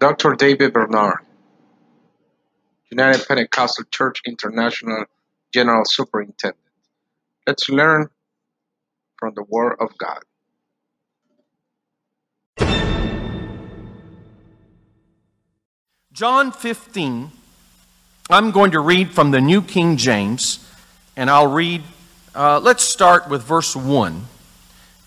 Doctor 0.00 0.34
David 0.34 0.72
Bernard, 0.72 1.18
United 2.90 3.26
Pentecostal 3.26 3.84
Church 3.90 4.22
International 4.24 5.04
General 5.52 5.84
Superintendent. 5.84 6.62
Let's 7.46 7.68
learn 7.68 8.08
from 9.16 9.34
the 9.34 9.42
Word 9.42 9.76
of 9.80 9.98
God. 9.98 10.22
John 16.12 16.52
15, 16.52 17.30
I'm 18.30 18.50
going 18.50 18.70
to 18.72 18.80
read 18.80 19.10
from 19.10 19.30
the 19.30 19.40
New 19.40 19.62
King 19.62 19.96
James, 19.96 20.58
and 21.16 21.28
I'll 21.30 21.50
read, 21.50 21.82
uh, 22.38 22.60
let's 22.60 22.84
start 22.84 23.28
with 23.28 23.42
verse 23.42 23.74
1 23.74 24.24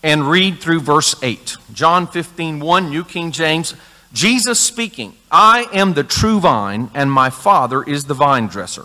and 0.02 0.30
read 0.30 0.60
through 0.60 0.80
verse 0.80 1.14
8. 1.22 1.56
John 1.72 2.06
15, 2.06 2.60
1, 2.60 2.90
New 2.90 3.04
King 3.04 3.32
James. 3.32 3.74
Jesus 4.12 4.60
speaking, 4.60 5.14
I 5.30 5.66
am 5.72 5.94
the 5.94 6.04
true 6.04 6.40
vine, 6.40 6.90
and 6.92 7.10
my 7.10 7.30
Father 7.30 7.82
is 7.82 8.04
the 8.04 8.12
vine 8.12 8.48
dresser. 8.48 8.84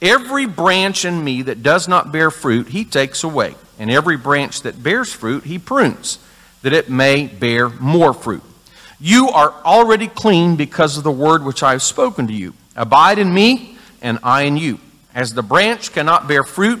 Every 0.00 0.46
branch 0.46 1.04
in 1.04 1.24
me 1.24 1.42
that 1.42 1.64
does 1.64 1.88
not 1.88 2.12
bear 2.12 2.30
fruit, 2.30 2.68
he 2.68 2.84
takes 2.84 3.24
away, 3.24 3.56
and 3.76 3.90
every 3.90 4.16
branch 4.16 4.62
that 4.62 4.80
bears 4.80 5.12
fruit, 5.12 5.42
he 5.42 5.58
prunes, 5.58 6.20
that 6.62 6.72
it 6.72 6.88
may 6.88 7.26
bear 7.26 7.68
more 7.68 8.14
fruit. 8.14 8.44
You 9.00 9.30
are 9.30 9.50
already 9.64 10.06
clean 10.06 10.54
because 10.54 10.96
of 10.96 11.02
the 11.02 11.10
word 11.10 11.44
which 11.44 11.64
I 11.64 11.72
have 11.72 11.82
spoken 11.82 12.28
to 12.28 12.32
you. 12.32 12.54
Abide 12.76 13.18
in 13.18 13.34
me, 13.34 13.76
and 14.00 14.20
I 14.22 14.42
in 14.42 14.56
you. 14.56 14.78
As 15.12 15.34
the 15.34 15.42
branch 15.42 15.92
cannot 15.92 16.28
bear 16.28 16.44
fruit 16.44 16.80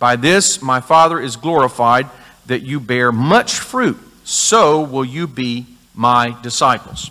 By 0.00 0.16
this 0.16 0.60
my 0.60 0.80
Father 0.80 1.20
is 1.20 1.36
glorified, 1.36 2.08
that 2.46 2.62
you 2.62 2.80
bear 2.80 3.12
much 3.12 3.54
fruit. 3.60 3.96
So 4.24 4.80
will 4.80 5.04
you 5.04 5.28
be 5.28 5.66
my 5.94 6.36
disciples. 6.42 7.10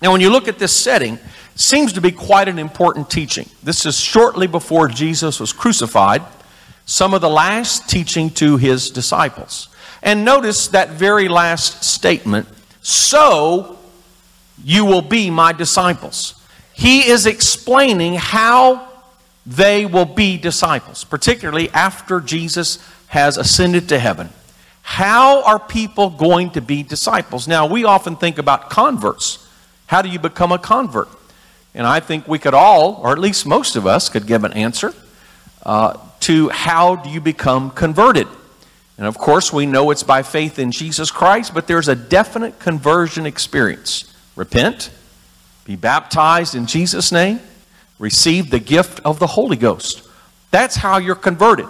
Now, 0.00 0.12
when 0.12 0.20
you 0.20 0.30
look 0.30 0.48
at 0.48 0.58
this 0.58 0.74
setting, 0.74 1.18
seems 1.54 1.92
to 1.92 2.00
be 2.00 2.12
quite 2.12 2.48
an 2.48 2.58
important 2.58 3.10
teaching. 3.10 3.48
This 3.62 3.84
is 3.84 3.98
shortly 3.98 4.46
before 4.46 4.88
Jesus 4.88 5.40
was 5.40 5.52
crucified, 5.52 6.22
some 6.86 7.14
of 7.14 7.20
the 7.20 7.28
last 7.28 7.90
teaching 7.90 8.30
to 8.30 8.56
his 8.56 8.90
disciples. 8.90 9.68
And 10.02 10.24
notice 10.24 10.68
that 10.68 10.90
very 10.90 11.28
last 11.28 11.84
statement 11.84 12.48
so 12.80 13.78
you 14.64 14.84
will 14.84 15.02
be 15.02 15.30
my 15.30 15.52
disciples. 15.52 16.34
He 16.72 17.08
is 17.08 17.26
explaining 17.26 18.14
how 18.14 18.87
they 19.48 19.86
will 19.86 20.04
be 20.04 20.36
disciples, 20.36 21.04
particularly 21.04 21.70
after 21.70 22.20
Jesus 22.20 22.86
has 23.06 23.38
ascended 23.38 23.88
to 23.88 23.98
heaven. 23.98 24.28
How 24.82 25.42
are 25.44 25.58
people 25.58 26.10
going 26.10 26.50
to 26.50 26.60
be 26.60 26.82
disciples? 26.82 27.48
Now, 27.48 27.66
we 27.66 27.84
often 27.84 28.16
think 28.16 28.36
about 28.36 28.68
converts. 28.68 29.46
How 29.86 30.02
do 30.02 30.10
you 30.10 30.18
become 30.18 30.52
a 30.52 30.58
convert? 30.58 31.08
And 31.74 31.86
I 31.86 32.00
think 32.00 32.28
we 32.28 32.38
could 32.38 32.52
all, 32.52 33.00
or 33.02 33.12
at 33.12 33.18
least 33.18 33.46
most 33.46 33.74
of 33.74 33.86
us, 33.86 34.10
could 34.10 34.26
give 34.26 34.44
an 34.44 34.52
answer 34.52 34.92
uh, 35.64 35.96
to 36.20 36.50
how 36.50 36.96
do 36.96 37.08
you 37.08 37.20
become 37.20 37.70
converted. 37.70 38.28
And 38.98 39.06
of 39.06 39.16
course, 39.16 39.50
we 39.50 39.64
know 39.64 39.90
it's 39.90 40.02
by 40.02 40.22
faith 40.22 40.58
in 40.58 40.72
Jesus 40.72 41.10
Christ, 41.10 41.54
but 41.54 41.66
there's 41.66 41.88
a 41.88 41.94
definite 41.94 42.58
conversion 42.58 43.24
experience. 43.24 44.12
Repent, 44.36 44.90
be 45.64 45.74
baptized 45.74 46.54
in 46.54 46.66
Jesus' 46.66 47.12
name, 47.12 47.40
receive 47.98 48.50
the 48.50 48.58
gift 48.58 49.00
of 49.04 49.18
the 49.18 49.26
Holy 49.26 49.56
Ghost. 49.56 50.02
That's 50.50 50.76
how 50.76 50.98
you're 50.98 51.14
converted. 51.14 51.68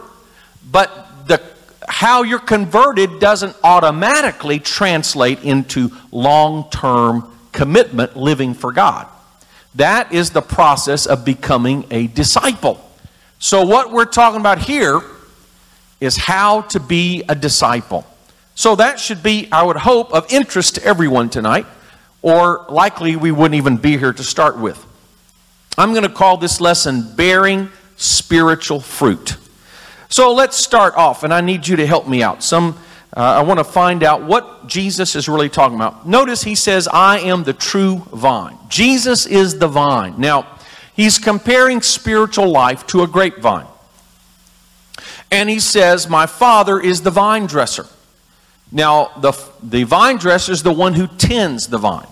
But 0.70 1.26
the 1.26 1.42
how 1.88 2.22
you're 2.22 2.38
converted 2.38 3.18
doesn't 3.18 3.56
automatically 3.64 4.58
translate 4.58 5.42
into 5.42 5.90
long-term 6.12 7.32
commitment 7.52 8.16
living 8.16 8.54
for 8.54 8.72
God. 8.72 9.06
That 9.74 10.12
is 10.12 10.30
the 10.30 10.42
process 10.42 11.06
of 11.06 11.24
becoming 11.24 11.86
a 11.90 12.06
disciple. 12.06 12.84
So, 13.38 13.64
what 13.64 13.92
we're 13.92 14.04
talking 14.04 14.40
about 14.40 14.58
here 14.58 15.00
is 16.00 16.16
how 16.16 16.62
to 16.62 16.80
be 16.80 17.22
a 17.28 17.34
disciple. 17.34 18.06
So, 18.54 18.76
that 18.76 18.98
should 19.00 19.22
be, 19.22 19.48
I 19.50 19.62
would 19.62 19.76
hope, 19.76 20.12
of 20.12 20.32
interest 20.32 20.76
to 20.76 20.84
everyone 20.84 21.30
tonight, 21.30 21.66
or 22.22 22.66
likely 22.68 23.16
we 23.16 23.30
wouldn't 23.30 23.54
even 23.54 23.76
be 23.76 23.96
here 23.96 24.12
to 24.12 24.24
start 24.24 24.58
with. 24.58 24.84
I'm 25.78 25.92
going 25.92 26.02
to 26.02 26.08
call 26.08 26.36
this 26.36 26.60
lesson 26.60 27.14
Bearing 27.14 27.70
Spiritual 27.96 28.80
Fruit. 28.80 29.36
So, 30.10 30.34
let's 30.34 30.56
start 30.56 30.94
off, 30.96 31.22
and 31.22 31.32
I 31.32 31.40
need 31.40 31.68
you 31.68 31.76
to 31.76 31.86
help 31.86 32.08
me 32.08 32.22
out. 32.22 32.42
Some 32.42 32.76
uh, 33.16 33.20
I 33.20 33.42
want 33.42 33.58
to 33.58 33.64
find 33.64 34.02
out 34.02 34.22
what 34.22 34.66
Jesus 34.66 35.16
is 35.16 35.28
really 35.28 35.48
talking 35.48 35.76
about. 35.76 36.06
Notice 36.06 36.42
he 36.42 36.54
says, 36.54 36.86
I 36.88 37.20
am 37.20 37.42
the 37.42 37.54
true 37.54 38.06
vine. 38.12 38.58
Jesus 38.68 39.24
is 39.24 39.58
the 39.58 39.68
vine. 39.68 40.14
Now, 40.18 40.58
he's 40.94 41.18
comparing 41.18 41.80
spiritual 41.80 42.50
life 42.50 42.86
to 42.88 43.02
a 43.02 43.06
grapevine. 43.06 43.66
And 45.30 45.48
he 45.48 45.58
says, 45.58 46.08
My 46.08 46.26
Father 46.26 46.78
is 46.78 47.02
the 47.02 47.10
vine 47.10 47.46
dresser. 47.46 47.86
Now, 48.70 49.10
the, 49.16 49.32
the 49.62 49.84
vine 49.84 50.18
dresser 50.18 50.52
is 50.52 50.62
the 50.62 50.72
one 50.72 50.92
who 50.92 51.06
tends 51.06 51.68
the 51.68 51.78
vine. 51.78 52.06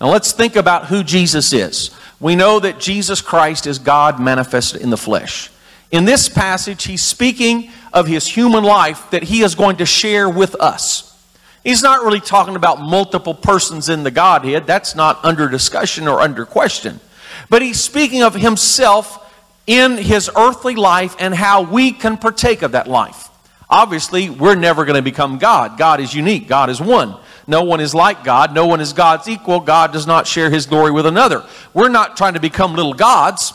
Now, 0.00 0.10
let's 0.10 0.32
think 0.32 0.56
about 0.56 0.86
who 0.86 1.02
Jesus 1.02 1.52
is. 1.52 1.90
We 2.20 2.36
know 2.36 2.60
that 2.60 2.80
Jesus 2.80 3.20
Christ 3.20 3.66
is 3.66 3.78
God 3.78 4.20
manifested 4.20 4.80
in 4.80 4.90
the 4.90 4.96
flesh. 4.96 5.50
In 5.90 6.04
this 6.04 6.28
passage, 6.28 6.84
he's 6.84 7.02
speaking 7.02 7.70
of 7.92 8.06
his 8.06 8.26
human 8.26 8.64
life 8.64 9.10
that 9.10 9.22
he 9.22 9.42
is 9.42 9.54
going 9.54 9.76
to 9.76 9.86
share 9.86 10.28
with 10.28 10.54
us. 10.56 11.10
He's 11.62 11.82
not 11.82 12.04
really 12.04 12.20
talking 12.20 12.56
about 12.56 12.80
multiple 12.80 13.34
persons 13.34 13.88
in 13.88 14.02
the 14.02 14.10
Godhead. 14.10 14.66
That's 14.66 14.94
not 14.94 15.24
under 15.24 15.48
discussion 15.48 16.08
or 16.08 16.20
under 16.20 16.44
question. 16.44 17.00
But 17.48 17.62
he's 17.62 17.80
speaking 17.80 18.22
of 18.22 18.34
himself 18.34 19.20
in 19.66 19.96
his 19.96 20.30
earthly 20.36 20.74
life 20.74 21.16
and 21.18 21.34
how 21.34 21.62
we 21.62 21.92
can 21.92 22.16
partake 22.16 22.62
of 22.62 22.72
that 22.72 22.86
life. 22.86 23.28
Obviously, 23.70 24.28
we're 24.28 24.54
never 24.54 24.84
going 24.84 24.96
to 24.96 25.02
become 25.02 25.38
God. 25.38 25.78
God 25.78 26.00
is 26.00 26.14
unique, 26.14 26.48
God 26.48 26.68
is 26.68 26.80
one. 26.80 27.16
No 27.46 27.62
one 27.62 27.80
is 27.80 27.94
like 27.94 28.24
God. 28.24 28.54
No 28.54 28.66
one 28.66 28.80
is 28.80 28.92
God's 28.92 29.28
equal. 29.28 29.60
God 29.60 29.92
does 29.92 30.06
not 30.06 30.26
share 30.26 30.50
his 30.50 30.66
glory 30.66 30.90
with 30.90 31.06
another. 31.06 31.44
We're 31.72 31.88
not 31.88 32.16
trying 32.16 32.34
to 32.34 32.40
become 32.40 32.74
little 32.74 32.94
gods, 32.94 33.52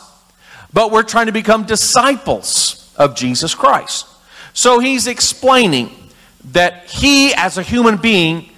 but 0.72 0.90
we're 0.92 1.02
trying 1.02 1.26
to 1.26 1.32
become 1.32 1.64
disciples 1.64 2.92
of 2.96 3.16
Jesus 3.16 3.54
Christ. 3.54 4.06
So 4.52 4.78
he's 4.78 5.06
explaining 5.06 5.90
that 6.52 6.86
he, 6.86 7.34
as 7.34 7.58
a 7.58 7.62
human 7.62 7.96
being, 7.96 8.48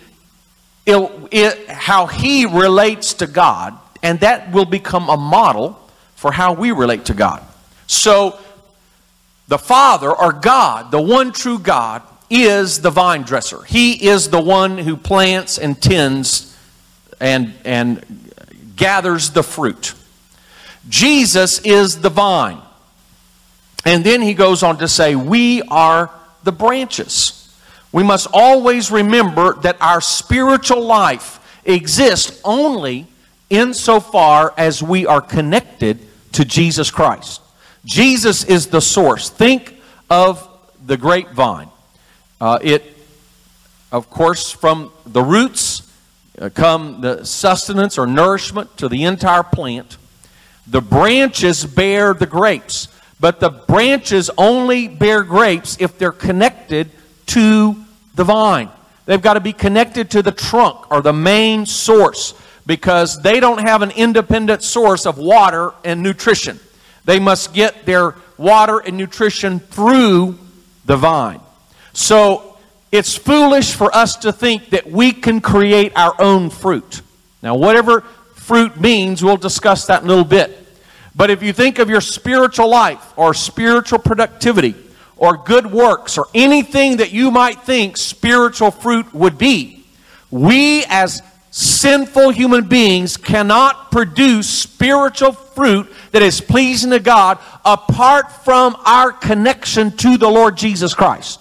it, 0.87 1.29
it, 1.31 1.69
how 1.69 2.07
he 2.07 2.47
relates 2.47 3.15
to 3.15 3.27
God, 3.27 3.79
and 4.03 4.21
that 4.21 4.53
will 4.53 4.65
become 4.65 5.09
a 5.09 5.17
model 5.17 5.79
for 6.15 6.33
how 6.33 6.53
we 6.53 6.73
relate 6.73 7.07
to 7.07 7.15
God. 7.15 7.43
So, 7.87 8.39
the 9.49 9.59
Father, 9.59 10.11
or 10.11 10.33
God, 10.33 10.91
the 10.91 11.01
one 11.01 11.33
true 11.33 11.59
God, 11.59 12.03
is 12.33 12.81
the 12.81 12.91
vine 12.91 13.23
dresser. 13.23 13.63
He 13.63 14.09
is 14.09 14.31
the 14.31 14.41
one 14.41 14.79
who 14.79 14.97
plants 14.97 15.59
and 15.59 15.81
tends 15.81 16.57
and, 17.21 17.53
and 17.65 18.33
gathers 18.75 19.31
the 19.31 19.43
fruit. 19.43 19.95
Jesus 20.89 21.61
is 21.61 22.01
the 22.01 22.09
vine. 22.09 22.61
And 23.85 24.03
then 24.03 24.23
he 24.23 24.33
goes 24.35 24.63
on 24.63 24.79
to 24.79 24.89
say, 24.89 25.15
We 25.15 25.63
are 25.63 26.11
the 26.43 26.53
branches. 26.53 27.39
We 27.93 28.03
must 28.03 28.29
always 28.33 28.91
remember 28.91 29.55
that 29.61 29.77
our 29.83 30.01
spiritual 30.01 30.81
life 30.81 31.39
exists 31.67 32.41
only 32.45 33.07
insofar 33.51 34.55
as 34.57 34.83
we 34.83 35.07
are 35.07 35.21
connected 35.21 35.99
to 36.33 36.47
Jesus 36.47 36.91
Christ. 36.91 37.43
Jesus 37.85 38.45
is 38.45 38.69
the 38.69 38.81
source. 38.81 39.29
Think 39.29 39.77
of 40.09 40.49
the 40.87 40.97
grapevine. 40.97 41.69
Uh, 42.43 42.59
it, 42.61 42.83
of 43.93 44.11
course, 44.11 44.51
from 44.51 44.91
the 45.07 45.23
roots 45.23 45.89
uh, 46.41 46.51
come 46.53 47.01
the 47.01 47.25
sustenance 47.25 47.97
or 47.97 48.05
nourishment 48.05 48.77
to 48.77 48.89
the 48.89 49.05
entire 49.05 49.45
plant. 49.45 49.97
The 50.67 50.81
branches 50.81 51.65
bear 51.65 52.15
the 52.15 52.27
grapes, 52.27 52.89
but 53.21 53.39
the 53.39 53.51
branches 53.51 54.29
only 54.37 54.89
bear 54.89 55.23
grapes 55.23 55.77
if 55.79 55.99
they're 55.99 56.11
connected 56.11 56.91
to 57.27 57.77
the 58.17 58.25
vine. 58.25 58.71
They've 59.07 59.23
got 59.23 59.35
to 59.35 59.41
be 59.41 59.53
connected 59.53 60.11
to 60.11 60.23
the 60.23 60.33
trunk 60.33 60.91
or 60.91 61.01
the 61.01 61.13
main 61.13 61.65
source 61.65 62.35
because 62.67 63.23
they 63.23 63.39
don't 63.39 63.61
have 63.61 63.83
an 63.83 63.93
independent 63.93 64.65
source 64.65 65.07
of 65.07 65.17
water 65.17 65.75
and 65.85 66.03
nutrition. 66.03 66.59
They 67.05 67.21
must 67.21 67.55
get 67.55 67.87
their 67.87 68.17
water 68.37 68.81
and 68.81 68.97
nutrition 68.97 69.61
through 69.61 70.41
the 70.87 70.97
vine. 70.97 71.39
So 71.93 72.57
it's 72.91 73.17
foolish 73.17 73.75
for 73.75 73.95
us 73.95 74.17
to 74.17 74.33
think 74.33 74.71
that 74.71 74.87
we 74.87 75.13
can 75.13 75.41
create 75.41 75.93
our 75.97 76.15
own 76.21 76.51
fruit. 76.51 77.03
Now, 77.43 77.55
whatever 77.55 78.03
fruit 78.35 78.81
means, 78.81 79.23
we'll 79.23 79.37
discuss 79.37 79.87
that 79.87 80.03
in 80.03 80.07
a 80.07 80.11
little 80.11 80.25
bit. 80.25 80.59
But 81.15 81.31
if 81.31 81.43
you 81.43 81.53
think 81.53 81.79
of 81.79 81.91
your 81.91 82.01
spiritual 82.01 82.69
life 82.69 83.13
or 83.17 83.35
spiritual 83.35 83.99
productivity 83.99 84.75
or 85.17 85.37
good 85.37 85.67
works 85.67 86.17
or 86.17 86.27
anything 86.35 86.99
that 86.99 87.13
you 87.13 87.31
might 87.31 87.63
think 87.63 87.97
spiritual 87.97 88.71
fruit 88.71 89.13
would 89.15 89.39
be, 89.39 89.85
we 90.31 90.85
as 90.87 91.23
sinful 91.51 92.31
human 92.31 92.67
beings 92.67 93.19
cannot 93.19 93.93
produce 93.93 94.49
spiritual 94.49 95.33
fruit 95.33 95.93
that 96.13 96.23
is 96.23 96.41
pleasing 96.41 96.91
to 96.91 96.99
God 96.99 97.39
apart 97.65 98.33
from 98.33 98.75
our 98.87 99.13
connection 99.13 99.95
to 99.99 100.17
the 100.17 100.29
Lord 100.29 100.57
Jesus 100.57 100.95
Christ. 100.95 101.41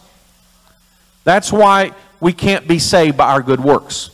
That's 1.23 1.51
why 1.51 1.91
we 2.19 2.33
can't 2.33 2.68
be 2.68 2.79
saved 2.79 3.18
by 3.18 3.31
our 3.31 3.41
good 3.41 3.59
works. 3.59 4.09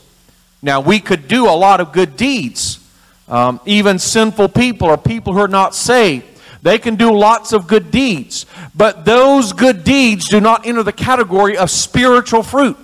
Now, 0.62 0.81
we 0.81 1.00
could 1.00 1.27
do 1.27 1.45
a 1.45 1.51
lot 1.56 1.80
of 1.80 1.92
good 1.92 2.18
deeds. 2.18 2.80
Um, 3.27 3.59
even 3.65 4.00
sinful 4.00 4.50
people 4.50 4.88
or 4.88 4.98
people 4.98 5.33
who 5.33 5.39
are 5.39 5.48
not 5.48 5.75
saved, 5.75 6.25
they 6.62 6.77
can 6.77 6.95
do 6.95 7.12
lots 7.12 7.54
of 7.54 7.68
good 7.68 7.92
deeds. 7.92 8.45
But 8.74 9.06
those 9.06 9.54
good 9.54 9.83
deeds 9.83 10.30
do 10.30 10.39
not 10.39 10.65
enter 10.65 10.83
the 10.83 10.94
category 10.94 11.57
of 11.57 11.69
spiritual 11.69 12.44
fruit 12.44 12.77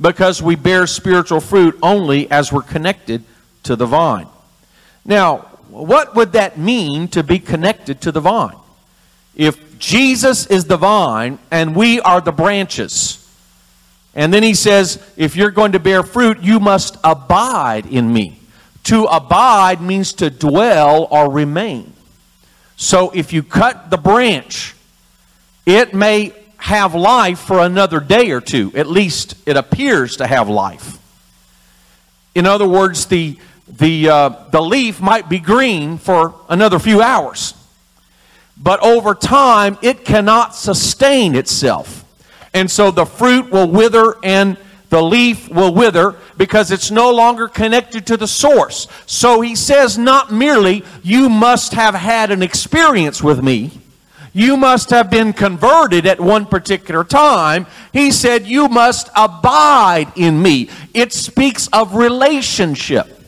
because 0.00 0.42
we 0.42 0.56
bear 0.56 0.86
spiritual 0.86 1.40
fruit 1.40 1.78
only 1.82 2.30
as 2.30 2.52
we're 2.52 2.62
connected 2.62 3.22
to 3.64 3.76
the 3.76 3.86
vine. 3.86 4.26
Now, 5.04 5.38
what 5.68 6.16
would 6.16 6.32
that 6.32 6.58
mean 6.58 7.08
to 7.08 7.22
be 7.22 7.38
connected 7.38 8.00
to 8.02 8.12
the 8.12 8.20
vine? 8.20 8.56
If 9.40 9.78
Jesus 9.78 10.44
is 10.48 10.66
the 10.66 10.76
vine 10.76 11.38
and 11.50 11.74
we 11.74 11.98
are 11.98 12.20
the 12.20 12.30
branches, 12.30 13.26
and 14.14 14.34
then 14.34 14.42
he 14.42 14.52
says, 14.52 15.02
if 15.16 15.34
you're 15.34 15.50
going 15.50 15.72
to 15.72 15.78
bear 15.78 16.02
fruit, 16.02 16.42
you 16.42 16.60
must 16.60 16.98
abide 17.02 17.86
in 17.86 18.12
me. 18.12 18.38
To 18.84 19.04
abide 19.04 19.80
means 19.80 20.12
to 20.14 20.28
dwell 20.28 21.08
or 21.10 21.32
remain. 21.32 21.94
So 22.76 23.12
if 23.12 23.32
you 23.32 23.42
cut 23.42 23.88
the 23.88 23.96
branch, 23.96 24.74
it 25.64 25.94
may 25.94 26.34
have 26.58 26.94
life 26.94 27.38
for 27.38 27.60
another 27.60 27.98
day 27.98 28.32
or 28.32 28.42
two. 28.42 28.70
At 28.74 28.88
least 28.88 29.36
it 29.46 29.56
appears 29.56 30.18
to 30.18 30.26
have 30.26 30.50
life. 30.50 30.98
In 32.34 32.44
other 32.44 32.68
words, 32.68 33.06
the, 33.06 33.38
the, 33.66 34.10
uh, 34.10 34.28
the 34.50 34.60
leaf 34.60 35.00
might 35.00 35.30
be 35.30 35.38
green 35.38 35.96
for 35.96 36.34
another 36.50 36.78
few 36.78 37.00
hours. 37.00 37.54
But 38.62 38.80
over 38.80 39.14
time, 39.14 39.78
it 39.80 40.04
cannot 40.04 40.54
sustain 40.54 41.34
itself. 41.34 42.04
And 42.52 42.70
so 42.70 42.90
the 42.90 43.06
fruit 43.06 43.50
will 43.50 43.68
wither 43.68 44.16
and 44.22 44.56
the 44.90 45.02
leaf 45.02 45.48
will 45.48 45.72
wither 45.72 46.16
because 46.36 46.70
it's 46.70 46.90
no 46.90 47.10
longer 47.10 47.48
connected 47.48 48.06
to 48.08 48.16
the 48.16 48.26
source. 48.26 48.88
So 49.06 49.40
he 49.40 49.54
says, 49.54 49.96
not 49.96 50.32
merely, 50.32 50.84
you 51.02 51.28
must 51.28 51.72
have 51.74 51.94
had 51.94 52.30
an 52.32 52.42
experience 52.42 53.22
with 53.22 53.42
me, 53.42 53.70
you 54.32 54.56
must 54.56 54.90
have 54.90 55.10
been 55.10 55.32
converted 55.32 56.06
at 56.06 56.20
one 56.20 56.46
particular 56.46 57.02
time. 57.02 57.66
He 57.92 58.12
said, 58.12 58.46
You 58.46 58.68
must 58.68 59.10
abide 59.16 60.12
in 60.14 60.40
me. 60.40 60.70
It 60.94 61.12
speaks 61.12 61.68
of 61.72 61.96
relationship. 61.96 63.20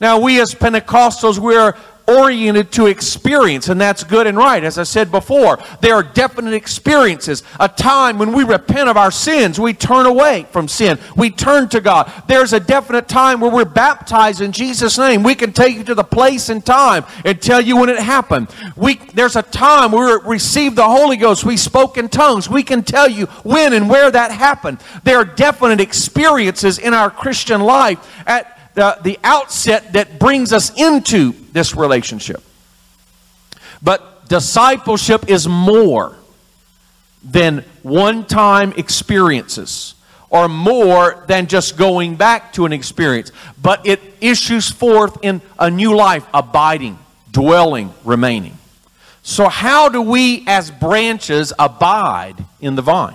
Now, 0.00 0.18
we 0.18 0.40
as 0.40 0.54
Pentecostals, 0.54 1.38
we're 1.38 1.76
oriented 2.06 2.72
to 2.72 2.86
experience, 2.86 3.68
and 3.68 3.80
that's 3.80 4.04
good 4.04 4.26
and 4.26 4.36
right. 4.36 4.64
As 4.64 4.78
I 4.78 4.82
said 4.82 5.10
before, 5.10 5.58
there 5.80 5.94
are 5.94 6.02
definite 6.02 6.54
experiences. 6.54 7.42
A 7.60 7.68
time 7.68 8.18
when 8.18 8.32
we 8.32 8.44
repent 8.44 8.88
of 8.88 8.96
our 8.96 9.10
sins, 9.10 9.58
we 9.58 9.74
turn 9.74 10.06
away 10.06 10.46
from 10.50 10.68
sin, 10.68 10.98
we 11.16 11.30
turn 11.30 11.68
to 11.70 11.80
God. 11.80 12.12
There's 12.26 12.52
a 12.52 12.60
definite 12.60 13.08
time 13.08 13.40
where 13.40 13.50
we're 13.50 13.64
baptized 13.64 14.40
in 14.40 14.52
Jesus' 14.52 14.98
name. 14.98 15.22
We 15.22 15.34
can 15.34 15.52
take 15.52 15.76
you 15.76 15.84
to 15.84 15.94
the 15.94 16.04
place 16.04 16.48
and 16.48 16.64
time 16.64 17.04
and 17.24 17.40
tell 17.40 17.60
you 17.60 17.76
when 17.76 17.88
it 17.88 17.98
happened. 17.98 18.48
We, 18.76 18.96
there's 19.14 19.36
a 19.36 19.42
time 19.42 19.92
where 19.92 20.18
we 20.18 20.32
received 20.32 20.76
the 20.76 20.88
Holy 20.88 21.16
Ghost, 21.16 21.44
we 21.44 21.56
spoke 21.56 21.98
in 21.98 22.08
tongues. 22.08 22.48
We 22.48 22.62
can 22.62 22.82
tell 22.82 23.08
you 23.08 23.26
when 23.44 23.72
and 23.72 23.88
where 23.88 24.10
that 24.10 24.30
happened. 24.30 24.78
There 25.04 25.18
are 25.18 25.24
definite 25.24 25.80
experiences 25.80 26.78
in 26.78 26.94
our 26.94 27.10
Christian 27.10 27.60
life 27.60 27.98
at 28.26 28.58
the, 28.74 28.98
the 29.02 29.18
outset 29.22 29.92
that 29.92 30.18
brings 30.18 30.52
us 30.52 30.72
into 30.78 31.34
this 31.52 31.74
relationship. 31.74 32.42
But 33.82 34.28
discipleship 34.28 35.28
is 35.28 35.48
more 35.48 36.16
than 37.22 37.64
one 37.82 38.24
time 38.24 38.72
experiences 38.76 39.94
or 40.30 40.48
more 40.48 41.24
than 41.28 41.46
just 41.46 41.76
going 41.76 42.16
back 42.16 42.54
to 42.54 42.64
an 42.64 42.72
experience, 42.72 43.30
but 43.60 43.86
it 43.86 44.00
issues 44.20 44.70
forth 44.70 45.18
in 45.22 45.42
a 45.58 45.70
new 45.70 45.94
life, 45.94 46.26
abiding, 46.32 46.98
dwelling, 47.30 47.92
remaining. 48.04 48.56
So, 49.22 49.48
how 49.48 49.88
do 49.88 50.00
we 50.00 50.42
as 50.46 50.70
branches 50.70 51.52
abide 51.58 52.44
in 52.60 52.74
the 52.74 52.82
vine? 52.82 53.14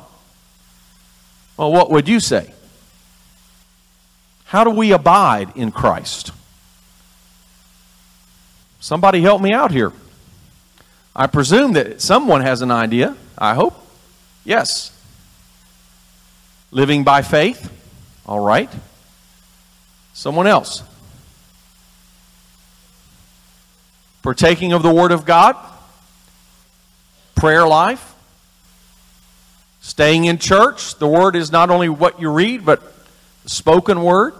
Well, 1.57 1.71
what 1.71 1.89
would 1.89 2.07
you 2.07 2.19
say? 2.19 2.53
How 4.45 4.63
do 4.63 4.69
we 4.69 4.91
abide 4.93 5.51
in 5.57 5.71
Christ? 5.71 6.31
Somebody 8.87 9.19
help 9.19 9.41
me 9.41 9.51
out 9.51 9.71
here. 9.71 9.91
I 11.13 11.27
presume 11.27 11.73
that 11.73 11.99
someone 11.99 12.39
has 12.39 12.61
an 12.61 12.71
idea. 12.71 13.17
I 13.37 13.53
hope. 13.53 13.75
Yes. 14.45 14.97
Living 16.71 17.03
by 17.03 17.21
faith. 17.21 17.69
All 18.25 18.39
right. 18.39 18.69
Someone 20.13 20.47
else. 20.47 20.83
Partaking 24.23 24.71
of 24.71 24.83
the 24.83 24.93
Word 24.93 25.11
of 25.11 25.25
God. 25.25 25.57
Prayer 27.35 27.67
life. 27.67 28.15
Staying 29.81 30.23
in 30.23 30.37
church. 30.37 30.95
The 30.95 31.09
Word 31.09 31.35
is 31.35 31.51
not 31.51 31.69
only 31.69 31.89
what 31.89 32.21
you 32.21 32.31
read, 32.31 32.63
but 32.63 32.81
spoken 33.47 34.01
word. 34.01 34.33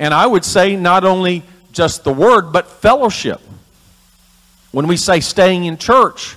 And 0.00 0.12
I 0.12 0.26
would 0.26 0.44
say 0.44 0.74
not 0.74 1.04
only 1.04 1.44
just 1.78 2.02
the 2.02 2.12
word, 2.12 2.52
but 2.52 2.66
fellowship. 2.66 3.40
When 4.72 4.88
we 4.88 4.96
say 4.96 5.20
staying 5.20 5.64
in 5.64 5.78
church, 5.78 6.36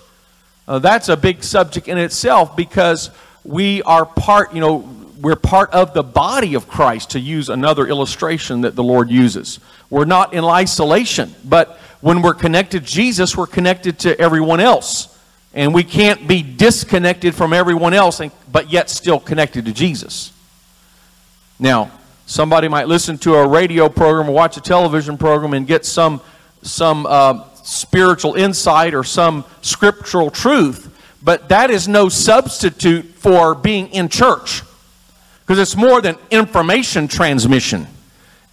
uh, 0.67 0.77
that's 0.77 1.09
a 1.09 1.17
big 1.17 1.43
subject 1.43 1.87
in 1.87 1.97
itself 1.97 2.55
because 2.55 3.09
we 3.43 3.81
are 3.81 4.05
part, 4.05 4.53
you 4.53 4.61
know, 4.61 4.87
we're 5.19 5.35
part 5.35 5.71
of 5.71 5.95
the 5.95 6.03
body 6.03 6.53
of 6.53 6.67
Christ, 6.67 7.11
to 7.11 7.19
use 7.19 7.49
another 7.49 7.87
illustration 7.87 8.61
that 8.61 8.75
the 8.75 8.83
Lord 8.83 9.09
uses. 9.09 9.59
We're 9.89 10.05
not 10.05 10.33
in 10.35 10.43
isolation, 10.43 11.33
but 11.43 11.79
when 12.01 12.21
we're 12.21 12.35
connected 12.35 12.85
to 12.85 12.93
Jesus, 12.93 13.35
we're 13.35 13.47
connected 13.47 13.97
to 13.99 14.19
everyone 14.19 14.59
else. 14.59 15.07
And 15.55 15.73
we 15.73 15.83
can't 15.83 16.27
be 16.27 16.43
disconnected 16.43 17.33
from 17.33 17.51
everyone 17.51 17.95
else, 17.95 18.19
and, 18.19 18.31
but 18.51 18.71
yet 18.71 18.91
still 18.91 19.19
connected 19.19 19.65
to 19.65 19.73
Jesus. 19.73 20.31
Now, 21.59 21.91
somebody 22.31 22.69
might 22.69 22.87
listen 22.87 23.17
to 23.17 23.35
a 23.35 23.45
radio 23.45 23.89
program 23.89 24.29
or 24.29 24.31
watch 24.31 24.55
a 24.55 24.61
television 24.61 25.17
program 25.17 25.53
and 25.53 25.67
get 25.67 25.85
some, 25.85 26.21
some 26.61 27.05
uh, 27.05 27.43
spiritual 27.55 28.35
insight 28.35 28.93
or 28.93 29.03
some 29.03 29.43
scriptural 29.61 30.31
truth, 30.31 30.97
but 31.21 31.49
that 31.49 31.69
is 31.69 31.89
no 31.89 32.07
substitute 32.07 33.03
for 33.15 33.53
being 33.53 33.89
in 33.89 34.07
church 34.07 34.61
because 35.41 35.59
it's 35.59 35.75
more 35.75 35.99
than 35.99 36.15
information 36.31 37.09
transmission. 37.09 37.85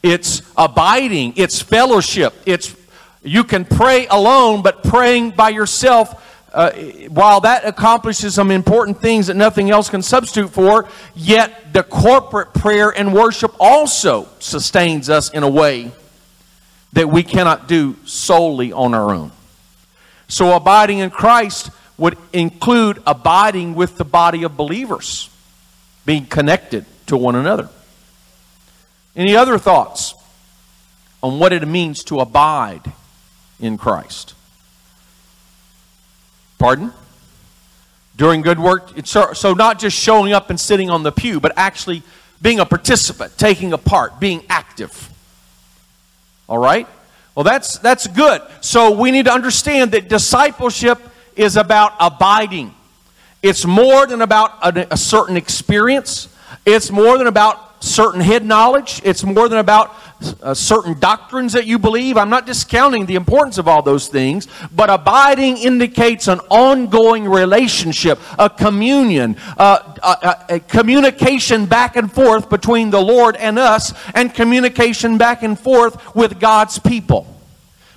It's 0.02 0.42
abiding, 0.56 1.34
it's 1.36 1.62
fellowship, 1.62 2.34
it's 2.46 2.74
you 3.22 3.44
can 3.44 3.64
pray 3.64 4.08
alone, 4.08 4.62
but 4.62 4.82
praying 4.82 5.30
by 5.30 5.50
yourself 5.50 6.37
uh, 6.58 6.72
while 7.10 7.42
that 7.42 7.64
accomplishes 7.64 8.34
some 8.34 8.50
important 8.50 9.00
things 9.00 9.28
that 9.28 9.36
nothing 9.36 9.70
else 9.70 9.88
can 9.88 10.02
substitute 10.02 10.50
for, 10.50 10.88
yet 11.14 11.72
the 11.72 11.84
corporate 11.84 12.52
prayer 12.52 12.90
and 12.90 13.14
worship 13.14 13.54
also 13.60 14.26
sustains 14.40 15.08
us 15.08 15.30
in 15.30 15.44
a 15.44 15.48
way 15.48 15.92
that 16.94 17.08
we 17.08 17.22
cannot 17.22 17.68
do 17.68 17.94
solely 18.04 18.72
on 18.72 18.92
our 18.92 19.14
own. 19.14 19.30
So, 20.26 20.56
abiding 20.56 20.98
in 20.98 21.10
Christ 21.10 21.70
would 21.96 22.18
include 22.32 23.00
abiding 23.06 23.76
with 23.76 23.96
the 23.96 24.04
body 24.04 24.42
of 24.42 24.56
believers, 24.56 25.30
being 26.04 26.26
connected 26.26 26.86
to 27.06 27.16
one 27.16 27.36
another. 27.36 27.68
Any 29.14 29.36
other 29.36 29.58
thoughts 29.58 30.12
on 31.22 31.38
what 31.38 31.52
it 31.52 31.66
means 31.68 32.02
to 32.04 32.18
abide 32.18 32.92
in 33.60 33.78
Christ? 33.78 34.34
Pardon? 36.58 36.92
Doing 38.16 38.42
good 38.42 38.58
work, 38.58 38.90
so, 39.04 39.32
so 39.32 39.54
not 39.54 39.78
just 39.78 39.96
showing 39.96 40.32
up 40.32 40.50
and 40.50 40.58
sitting 40.58 40.90
on 40.90 41.04
the 41.04 41.12
pew, 41.12 41.38
but 41.38 41.52
actually 41.56 42.02
being 42.42 42.58
a 42.58 42.66
participant, 42.66 43.36
taking 43.38 43.72
a 43.72 43.78
part, 43.78 44.18
being 44.18 44.42
active. 44.48 45.10
All 46.48 46.58
right? 46.58 46.88
Well, 47.34 47.44
that's, 47.44 47.78
that's 47.78 48.08
good. 48.08 48.42
So 48.60 48.90
we 48.90 49.12
need 49.12 49.26
to 49.26 49.32
understand 49.32 49.92
that 49.92 50.08
discipleship 50.08 50.98
is 51.36 51.56
about 51.56 51.94
abiding. 52.00 52.74
It's 53.42 53.64
more 53.64 54.06
than 54.06 54.22
about 54.22 54.58
a, 54.62 54.94
a 54.94 54.96
certain 54.96 55.36
experience, 55.36 56.28
it's 56.66 56.90
more 56.90 57.16
than 57.18 57.28
about 57.28 57.84
certain 57.84 58.20
head 58.20 58.44
knowledge, 58.44 59.00
it's 59.04 59.22
more 59.22 59.48
than 59.48 59.58
about 59.58 59.94
uh, 60.42 60.54
certain 60.54 60.98
doctrines 60.98 61.52
that 61.52 61.66
you 61.66 61.78
believe. 61.78 62.16
I'm 62.16 62.30
not 62.30 62.46
discounting 62.46 63.06
the 63.06 63.14
importance 63.14 63.58
of 63.58 63.68
all 63.68 63.82
those 63.82 64.08
things, 64.08 64.48
but 64.74 64.90
abiding 64.90 65.58
indicates 65.58 66.28
an 66.28 66.40
ongoing 66.50 67.28
relationship, 67.28 68.18
a 68.38 68.50
communion, 68.50 69.36
uh, 69.56 69.94
a, 70.02 70.54
a 70.56 70.60
communication 70.60 71.66
back 71.66 71.96
and 71.96 72.12
forth 72.12 72.50
between 72.50 72.90
the 72.90 73.00
Lord 73.00 73.36
and 73.36 73.58
us, 73.58 73.94
and 74.14 74.34
communication 74.34 75.18
back 75.18 75.42
and 75.42 75.58
forth 75.58 76.14
with 76.14 76.40
God's 76.40 76.78
people. 76.78 77.26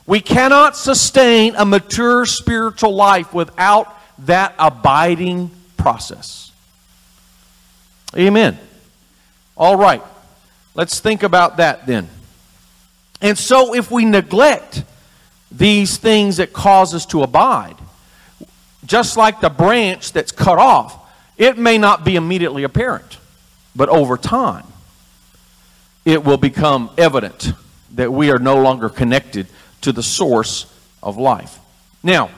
We 0.06 0.20
cannot 0.20 0.76
sustain 0.76 1.56
a 1.56 1.66
mature 1.66 2.26
spiritual 2.26 2.96
life 2.96 3.34
without 3.34 3.98
that 4.26 4.54
abiding 4.60 5.52
process. 5.78 6.52
Amen. 8.16 8.60
All 9.56 9.76
right. 9.76 10.04
Let's 10.74 11.00
think 11.00 11.24
about 11.24 11.58
that 11.58 11.86
then. 11.86 12.10
And 13.22 13.38
so, 13.38 13.76
if 13.76 13.92
we 13.92 14.06
neglect 14.06 14.84
these 15.52 15.98
things 15.98 16.38
that 16.38 16.54
cause 16.54 16.96
us 16.96 17.06
to 17.08 17.24
abide, 17.24 17.76
just 18.86 19.18
like 19.18 19.42
the 19.42 19.50
branch 19.50 20.12
that's 20.12 20.32
cut 20.32 20.58
off, 20.58 20.98
it 21.38 21.58
may 21.58 21.78
not 21.78 22.04
be 22.04 22.16
immediately 22.16 22.64
apparent, 22.64 23.18
but 23.76 23.90
over 23.90 24.18
time, 24.18 24.66
it 26.06 26.24
will 26.24 26.38
become 26.38 26.90
evident 26.98 27.52
that 27.94 28.12
we 28.12 28.32
are 28.32 28.40
no 28.40 28.62
longer 28.62 28.90
connected 28.90 29.48
to 29.82 29.92
the 29.92 30.04
source 30.04 30.66
of 31.04 31.18
life. 31.18 31.60
Now, 32.02 32.32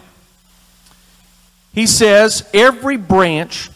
he 1.74 1.88
says, 1.88 2.50
Every 2.54 2.98
branch 2.98 3.70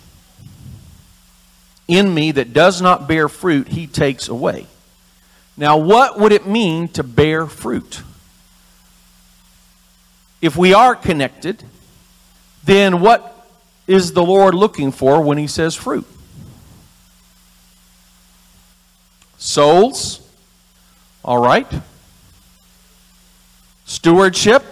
in 1.88 2.14
me 2.14 2.32
that 2.32 2.54
does 2.54 2.82
not 2.82 3.08
bear 3.08 3.30
fruit, 3.30 3.70
he 3.70 3.88
takes 3.88 4.28
away. 4.28 4.68
Now, 5.56 5.78
what 5.78 6.20
would 6.20 6.32
it 6.32 6.46
mean 6.46 6.88
to 6.90 7.04
bear 7.04 7.48
fruit? 7.48 8.02
If 10.42 10.56
we 10.56 10.74
are 10.74 10.96
connected, 10.96 11.64
then 12.64 13.02
what 13.02 13.48
is 13.88 14.14
the 14.14 14.24
Lord 14.24 14.54
looking 14.54 14.92
for 14.92 15.22
when 15.22 15.38
he 15.38 15.48
says 15.48 15.74
fruit? 15.74 16.06
Souls, 19.38 20.20
all 21.24 21.40
right. 21.40 21.68
Stewardship, 23.86 24.64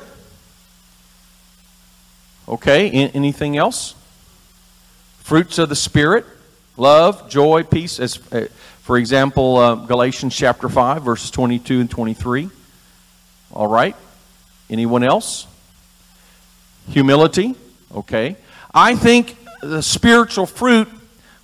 okay. 2.47 2.89
anything 2.91 3.57
else? 3.57 3.95
Fruits 5.19 5.57
of 5.57 5.69
the 5.69 5.75
Spirit, 5.75 6.25
love, 6.77 7.29
joy, 7.29 7.63
peace, 7.63 7.99
as, 7.99 8.19
uh, 8.31 8.47
for 8.81 8.97
example, 8.97 9.57
uh, 9.57 9.75
Galatians 9.75 10.35
chapter 10.35 10.69
5, 10.69 11.03
verses 11.03 11.31
22 11.31 11.81
and 11.81 11.89
23. 11.89 12.49
All 13.53 13.67
right. 13.67 13.95
Anyone 14.69 15.03
else? 15.03 15.47
Humility. 16.89 17.55
Okay. 17.93 18.35
I 18.73 18.95
think 18.95 19.37
the 19.61 19.81
spiritual 19.81 20.45
fruit, 20.45 20.87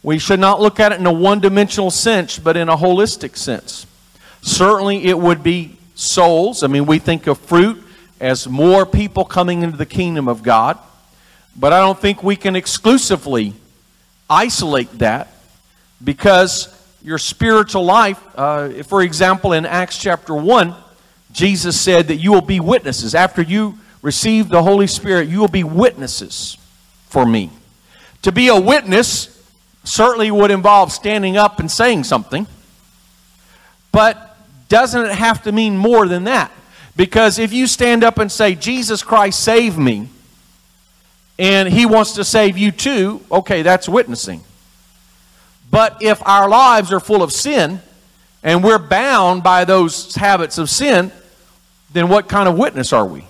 we 0.03 0.19
should 0.19 0.39
not 0.39 0.59
look 0.59 0.79
at 0.79 0.91
it 0.91 1.00
in 1.00 1.05
a 1.05 1.13
one 1.13 1.39
dimensional 1.39 1.91
sense, 1.91 2.38
but 2.38 2.57
in 2.57 2.69
a 2.69 2.77
holistic 2.77 3.38
sense. 3.38 3.85
Certainly, 4.41 5.05
it 5.05 5.17
would 5.17 5.43
be 5.43 5.77
souls. 5.95 6.63
I 6.63 6.67
mean, 6.67 6.85
we 6.85 7.00
think 7.00 7.27
of 7.27 7.38
fruit 7.39 7.81
as 8.19 8.47
more 8.47 8.85
people 8.85 9.23
coming 9.23 9.61
into 9.61 9.77
the 9.77 9.85
kingdom 9.85 10.27
of 10.27 10.43
God, 10.43 10.77
but 11.55 11.73
I 11.73 11.79
don't 11.79 12.00
think 12.00 12.23
we 12.23 12.35
can 12.35 12.55
exclusively 12.55 13.53
isolate 14.31 15.00
that 15.00 15.27
because 16.01 16.75
your 17.03 17.17
spiritual 17.17 17.83
life. 17.83 18.19
Uh, 18.35 18.83
for 18.83 19.01
example, 19.01 19.53
in 19.53 19.65
Acts 19.65 19.97
chapter 19.97 20.33
1, 20.33 20.73
Jesus 21.31 21.79
said 21.79 22.07
that 22.07 22.15
you 22.15 22.31
will 22.31 22.41
be 22.41 22.59
witnesses. 22.59 23.13
After 23.13 23.41
you 23.41 23.77
receive 24.01 24.50
the 24.50 24.63
Holy 24.63 24.88
Spirit, 24.88 25.27
you 25.27 25.39
will 25.39 25.47
be 25.47 25.63
witnesses 25.63 26.57
for 27.07 27.25
me. 27.25 27.51
To 28.23 28.31
be 28.31 28.47
a 28.47 28.59
witness 28.59 29.27
certainly 29.83 30.31
would 30.31 30.51
involve 30.51 30.91
standing 30.91 31.38
up 31.38 31.59
and 31.59 31.69
saying 31.69 32.03
something, 32.03 32.47
but 33.91 34.38
doesn't 34.69 35.07
it 35.07 35.11
have 35.11 35.43
to 35.43 35.51
mean 35.51 35.75
more 35.75 36.07
than 36.07 36.23
that? 36.25 36.51
Because 36.95 37.39
if 37.39 37.51
you 37.51 37.67
stand 37.67 38.03
up 38.03 38.19
and 38.19 38.31
say, 38.31 38.55
Jesus 38.55 39.01
Christ 39.03 39.43
save 39.43 39.77
me, 39.77 40.09
and 41.41 41.67
he 41.67 41.88
wants 41.88 42.12
to 42.13 42.24
save 42.24 42.55
you 42.55 42.69
too, 42.71 43.19
okay, 43.31 43.63
that's 43.63 43.89
witnessing. 43.89 44.43
But 45.71 46.03
if 46.03 46.21
our 46.27 46.48
lives 46.48 46.93
are 46.93 47.00
full 47.00 47.24
of 47.24 47.31
sin 47.31 47.81
and 48.43 48.63
we're 48.63 48.77
bound 48.77 49.41
by 49.41 49.65
those 49.65 50.13
habits 50.13 50.60
of 50.60 50.69
sin, 50.69 51.12
then 51.93 52.10
what 52.10 52.29
kind 52.29 52.48
of 52.48 52.60
witness 52.60 52.93
are 52.93 53.07
we? 53.07 53.25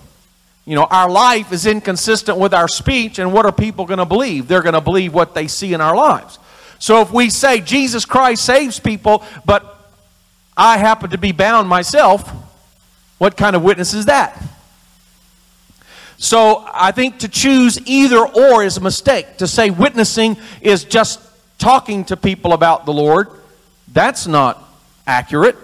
You 0.66 0.74
know, 0.74 0.84
our 0.84 1.08
life 1.08 1.52
is 1.52 1.64
inconsistent 1.64 2.36
with 2.36 2.52
our 2.52 2.68
speech, 2.68 3.18
and 3.18 3.32
what 3.32 3.46
are 3.46 3.52
people 3.52 3.86
going 3.86 3.98
to 3.98 4.04
believe? 4.04 4.46
They're 4.46 4.62
going 4.62 4.74
to 4.74 4.82
believe 4.82 5.14
what 5.14 5.34
they 5.34 5.48
see 5.48 5.72
in 5.72 5.80
our 5.80 5.96
lives. 5.96 6.38
So 6.78 7.00
if 7.00 7.10
we 7.12 7.30
say 7.30 7.62
Jesus 7.62 8.04
Christ 8.04 8.44
saves 8.44 8.78
people, 8.78 9.24
but 9.46 9.90
I 10.54 10.76
happen 10.76 11.08
to 11.10 11.18
be 11.18 11.32
bound 11.32 11.66
myself, 11.66 12.30
what 13.16 13.38
kind 13.38 13.56
of 13.56 13.64
witness 13.64 13.94
is 13.94 14.04
that? 14.04 14.38
So 16.22 16.64
I 16.72 16.92
think 16.92 17.18
to 17.18 17.28
choose 17.28 17.80
either 17.84 18.24
or 18.24 18.62
is 18.62 18.76
a 18.76 18.80
mistake. 18.80 19.38
To 19.38 19.48
say 19.48 19.70
witnessing 19.70 20.36
is 20.60 20.84
just 20.84 21.20
talking 21.58 22.04
to 22.04 22.16
people 22.16 22.52
about 22.52 22.86
the 22.86 22.92
Lord, 22.92 23.26
that's 23.92 24.28
not 24.28 24.62
accurate 25.04 25.56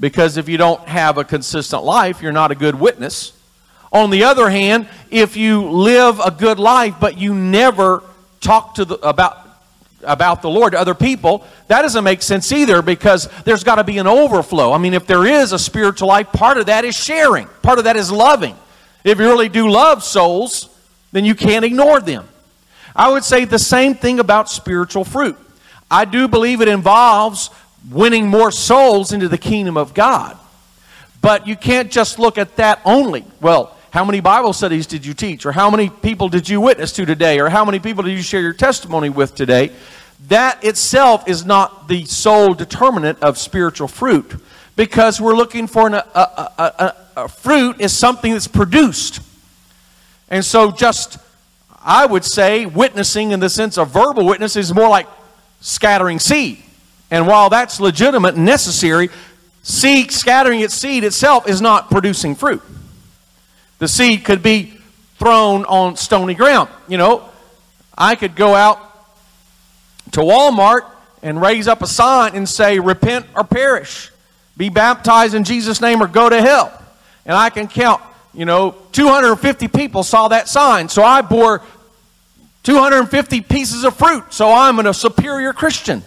because 0.00 0.36
if 0.36 0.48
you 0.48 0.56
don't 0.56 0.80
have 0.88 1.16
a 1.16 1.22
consistent 1.22 1.84
life, 1.84 2.22
you're 2.22 2.32
not 2.32 2.50
a 2.50 2.56
good 2.56 2.74
witness. 2.74 3.32
On 3.92 4.10
the 4.10 4.24
other 4.24 4.50
hand, 4.50 4.88
if 5.12 5.36
you 5.36 5.70
live 5.70 6.18
a 6.18 6.32
good 6.32 6.58
life 6.58 6.96
but 7.00 7.16
you 7.16 7.32
never 7.32 8.02
talk 8.40 8.74
to 8.74 8.84
the, 8.84 8.96
about 9.08 9.38
about 10.02 10.42
the 10.42 10.50
Lord 10.50 10.72
to 10.72 10.80
other 10.80 10.94
people, 10.94 11.46
that 11.68 11.82
doesn't 11.82 12.02
make 12.02 12.22
sense 12.22 12.50
either 12.50 12.82
because 12.82 13.28
there's 13.44 13.62
got 13.62 13.76
to 13.76 13.84
be 13.84 13.98
an 13.98 14.08
overflow. 14.08 14.72
I 14.72 14.78
mean, 14.78 14.94
if 14.94 15.06
there 15.06 15.24
is 15.24 15.52
a 15.52 15.58
spiritual 15.58 16.08
life, 16.08 16.32
part 16.32 16.58
of 16.58 16.66
that 16.66 16.84
is 16.84 16.96
sharing, 16.96 17.46
part 17.62 17.78
of 17.78 17.84
that 17.84 17.94
is 17.94 18.10
loving. 18.10 18.56
If 19.04 19.18
you 19.18 19.24
really 19.24 19.48
do 19.48 19.68
love 19.68 20.02
souls, 20.02 20.68
then 21.12 21.24
you 21.24 21.34
can't 21.34 21.64
ignore 21.64 22.00
them. 22.00 22.28
I 22.94 23.10
would 23.10 23.24
say 23.24 23.44
the 23.44 23.58
same 23.58 23.94
thing 23.94 24.20
about 24.20 24.50
spiritual 24.50 25.04
fruit. 25.04 25.38
I 25.90 26.04
do 26.04 26.28
believe 26.28 26.60
it 26.60 26.68
involves 26.68 27.50
winning 27.90 28.28
more 28.28 28.50
souls 28.50 29.12
into 29.12 29.28
the 29.28 29.38
kingdom 29.38 29.76
of 29.76 29.94
God. 29.94 30.38
But 31.22 31.46
you 31.46 31.56
can't 31.56 31.90
just 31.90 32.18
look 32.18 32.38
at 32.38 32.56
that 32.56 32.80
only. 32.84 33.24
Well, 33.40 33.76
how 33.90 34.04
many 34.04 34.20
Bible 34.20 34.52
studies 34.52 34.86
did 34.86 35.04
you 35.04 35.14
teach? 35.14 35.44
Or 35.44 35.52
how 35.52 35.70
many 35.70 35.90
people 35.90 36.28
did 36.28 36.48
you 36.48 36.60
witness 36.60 36.92
to 36.92 37.04
today? 37.04 37.40
Or 37.40 37.48
how 37.48 37.64
many 37.64 37.78
people 37.78 38.04
did 38.04 38.12
you 38.12 38.22
share 38.22 38.40
your 38.40 38.52
testimony 38.52 39.08
with 39.08 39.34
today? 39.34 39.70
That 40.28 40.62
itself 40.64 41.28
is 41.28 41.44
not 41.44 41.88
the 41.88 42.04
sole 42.04 42.54
determinant 42.54 43.22
of 43.22 43.38
spiritual 43.38 43.88
fruit 43.88 44.32
because 44.80 45.20
we're 45.20 45.36
looking 45.36 45.66
for 45.66 45.88
an, 45.88 45.92
a, 45.92 46.02
a, 46.14 46.50
a, 46.58 46.96
a 47.24 47.28
fruit 47.28 47.82
is 47.82 47.94
something 47.94 48.32
that's 48.32 48.48
produced. 48.48 49.20
And 50.30 50.42
so, 50.42 50.70
just 50.70 51.18
I 51.82 52.06
would 52.06 52.24
say, 52.24 52.64
witnessing 52.64 53.32
in 53.32 53.40
the 53.40 53.50
sense 53.50 53.76
of 53.76 53.90
verbal 53.90 54.24
witness 54.24 54.56
is 54.56 54.72
more 54.72 54.88
like 54.88 55.06
scattering 55.60 56.18
seed. 56.18 56.62
And 57.10 57.26
while 57.26 57.50
that's 57.50 57.78
legitimate 57.78 58.36
and 58.36 58.46
necessary, 58.46 59.10
seed 59.62 60.12
scattering 60.12 60.60
its 60.60 60.72
seed 60.72 61.04
itself 61.04 61.46
is 61.46 61.60
not 61.60 61.90
producing 61.90 62.34
fruit. 62.34 62.62
The 63.80 63.88
seed 63.88 64.24
could 64.24 64.42
be 64.42 64.78
thrown 65.18 65.66
on 65.66 65.96
stony 65.96 66.32
ground. 66.32 66.70
You 66.88 66.96
know, 66.96 67.28
I 67.98 68.14
could 68.14 68.34
go 68.34 68.54
out 68.54 68.78
to 70.12 70.20
Walmart 70.20 70.90
and 71.22 71.38
raise 71.38 71.68
up 71.68 71.82
a 71.82 71.86
sign 71.86 72.34
and 72.34 72.48
say, 72.48 72.78
Repent 72.78 73.26
or 73.36 73.44
perish. 73.44 74.09
Be 74.60 74.68
baptized 74.68 75.32
in 75.32 75.44
Jesus' 75.44 75.80
name 75.80 76.02
or 76.02 76.06
go 76.06 76.28
to 76.28 76.38
hell. 76.38 76.70
And 77.24 77.34
I 77.34 77.48
can 77.48 77.66
count, 77.66 78.02
you 78.34 78.44
know, 78.44 78.76
250 78.92 79.68
people 79.68 80.02
saw 80.02 80.28
that 80.28 80.50
sign. 80.50 80.90
So 80.90 81.02
I 81.02 81.22
bore 81.22 81.62
250 82.64 83.40
pieces 83.40 83.84
of 83.84 83.96
fruit, 83.96 84.24
so 84.34 84.52
I'm 84.52 84.78
a 84.78 84.92
superior 84.92 85.54
Christian. 85.54 86.02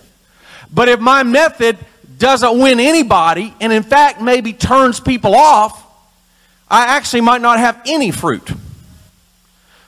But 0.72 0.88
if 0.88 1.00
my 1.00 1.24
method 1.24 1.80
doesn't 2.20 2.60
win 2.60 2.80
anybody, 2.80 3.56
and 3.60 3.74
in 3.74 3.82
fact 3.82 4.22
maybe 4.22 4.54
turns 4.54 5.00
people 5.00 5.34
off, 5.34 5.84
I 6.70 6.96
actually 6.96 7.22
might 7.22 7.42
not 7.42 7.58
have 7.58 7.82
any 7.88 8.12
fruit. 8.12 8.52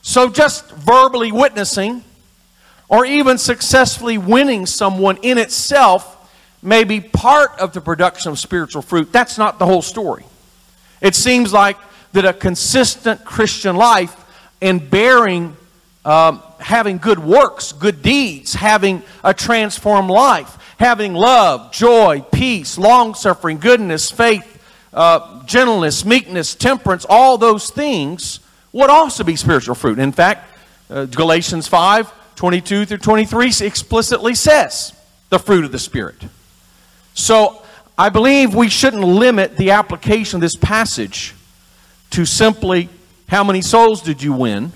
So 0.02 0.28
just 0.28 0.72
verbally 0.72 1.32
witnessing 1.32 2.04
or 2.90 3.06
even 3.06 3.38
successfully 3.38 4.18
winning 4.18 4.66
someone 4.66 5.18
in 5.18 5.38
itself 5.38 6.15
may 6.66 6.84
be 6.84 7.00
part 7.00 7.52
of 7.60 7.74
the 7.74 7.82
production 7.82 8.32
of 8.32 8.40
spiritual 8.40 8.82
fruit. 8.82 9.12
That's 9.12 9.38
not 9.38 9.60
the 9.60 9.66
whole 9.66 9.82
story. 9.82 10.26
It 11.02 11.16
seems 11.16 11.54
like 11.54 11.78
that 12.14 12.26
a 12.26 12.34
consistent 12.34 13.24
Christian 13.24 13.76
life 13.76 14.16
and 14.62 14.90
bearing, 14.90 15.56
um, 16.04 16.42
having 16.60 16.98
good 16.98 17.20
works, 17.20 17.72
good 17.72 18.02
deeds, 18.02 18.54
having 18.54 19.04
a 19.24 19.34
transformed 19.34 20.10
life, 20.10 20.58
having 20.80 21.14
love, 21.14 21.72
joy, 21.72 22.26
peace, 22.32 22.78
long 22.78 23.14
suffering, 23.14 23.60
goodness, 23.60 24.10
faith, 24.10 24.52
uh, 24.94 25.44
gentleness, 25.44 26.06
meekness, 26.06 26.56
temperance, 26.56 27.06
all 27.08 27.38
those 27.38 27.70
things 27.70 28.40
would 28.72 28.90
also 28.90 29.24
be 29.24 29.36
spiritual 29.36 29.76
fruit. 29.76 30.00
In 30.00 30.12
fact, 30.12 30.58
uh, 30.90 31.06
Galatians 31.06 31.68
5 31.68 32.12
22 32.36 32.86
through 32.86 32.98
23 32.98 33.54
explicitly 33.62 34.36
says 34.36 34.92
the 35.30 35.40
fruit 35.40 35.64
of 35.64 35.72
the 35.72 35.80
Spirit. 35.80 36.22
So 37.16 37.62
I 37.98 38.10
believe 38.10 38.54
we 38.54 38.70
shouldn't 38.70 39.04
limit 39.04 39.58
the 39.58 39.72
application 39.72 40.38
of 40.38 40.42
this 40.42 40.56
passage 40.56 41.34
to 42.12 42.26
simply 42.26 42.90
how 43.28 43.44
many 43.44 43.62
souls 43.62 44.02
did 44.02 44.22
you 44.22 44.34
win, 44.34 44.72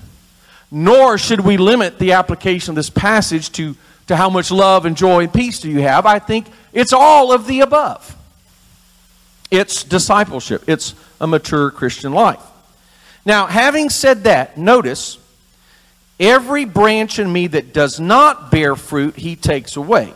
nor 0.70 1.18
should 1.18 1.40
we 1.40 1.56
limit 1.56 1.98
the 1.98 2.12
application 2.12 2.72
of 2.72 2.76
this 2.76 2.90
passage 2.90 3.52
to, 3.52 3.76
to 4.08 4.16
how 4.16 4.30
much 4.30 4.50
love 4.50 4.86
and 4.86 4.96
joy 4.96 5.24
and 5.24 5.32
peace 5.32 5.60
do 5.60 5.70
you 5.70 5.82
have. 5.82 6.06
I 6.06 6.18
think 6.18 6.46
it's 6.72 6.92
all 6.92 7.30
of 7.30 7.46
the 7.46 7.60
above. 7.60 8.16
It's 9.50 9.84
discipleship, 9.84 10.64
it's 10.66 10.94
a 11.20 11.26
mature 11.26 11.70
Christian 11.70 12.12
life. 12.12 12.40
Now, 13.26 13.46
having 13.46 13.90
said 13.90 14.24
that, 14.24 14.56
notice 14.56 15.18
every 16.18 16.64
branch 16.64 17.18
in 17.18 17.30
me 17.30 17.48
that 17.48 17.74
does 17.74 18.00
not 18.00 18.50
bear 18.50 18.76
fruit, 18.76 19.16
he 19.16 19.36
takes 19.36 19.76
away. 19.76 20.14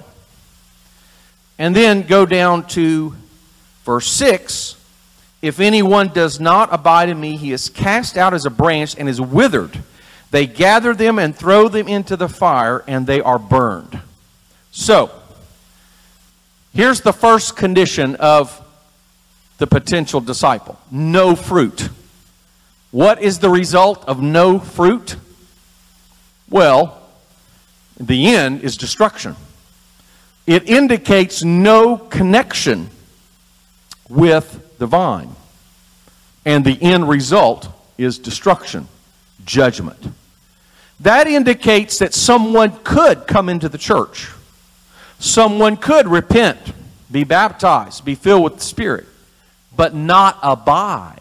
And 1.58 1.74
then 1.74 2.02
go 2.02 2.26
down 2.26 2.66
to 2.68 3.14
verse 3.84 4.10
6. 4.10 4.76
If 5.42 5.60
anyone 5.60 6.08
does 6.08 6.40
not 6.40 6.72
abide 6.72 7.08
in 7.08 7.20
me, 7.20 7.36
he 7.36 7.52
is 7.52 7.68
cast 7.68 8.16
out 8.16 8.34
as 8.34 8.46
a 8.46 8.50
branch 8.50 8.96
and 8.98 9.08
is 9.08 9.20
withered. 9.20 9.78
They 10.30 10.46
gather 10.46 10.94
them 10.94 11.18
and 11.18 11.36
throw 11.36 11.68
them 11.68 11.86
into 11.86 12.16
the 12.16 12.28
fire, 12.28 12.82
and 12.88 13.06
they 13.06 13.20
are 13.20 13.38
burned. 13.38 14.00
So, 14.72 15.10
here's 16.72 17.02
the 17.02 17.12
first 17.12 17.56
condition 17.56 18.16
of 18.16 18.60
the 19.58 19.66
potential 19.66 20.20
disciple 20.20 20.78
no 20.90 21.36
fruit. 21.36 21.88
What 22.90 23.22
is 23.22 23.38
the 23.38 23.50
result 23.50 24.04
of 24.08 24.22
no 24.22 24.58
fruit? 24.58 25.16
Well, 26.48 27.00
the 27.98 28.34
end 28.34 28.62
is 28.62 28.76
destruction. 28.76 29.36
It 30.46 30.68
indicates 30.68 31.42
no 31.42 31.96
connection 31.96 32.90
with 34.08 34.78
the 34.78 34.86
vine. 34.86 35.30
And 36.44 36.64
the 36.64 36.80
end 36.82 37.08
result 37.08 37.68
is 37.96 38.18
destruction, 38.18 38.88
judgment. 39.44 39.98
That 41.00 41.26
indicates 41.26 41.98
that 41.98 42.14
someone 42.14 42.72
could 42.84 43.26
come 43.26 43.48
into 43.48 43.68
the 43.68 43.78
church. 43.78 44.30
Someone 45.18 45.76
could 45.76 46.06
repent, 46.06 46.58
be 47.10 47.24
baptized, 47.24 48.04
be 48.04 48.14
filled 48.14 48.44
with 48.44 48.56
the 48.56 48.64
Spirit, 48.64 49.06
but 49.74 49.94
not 49.94 50.38
abide. 50.42 51.20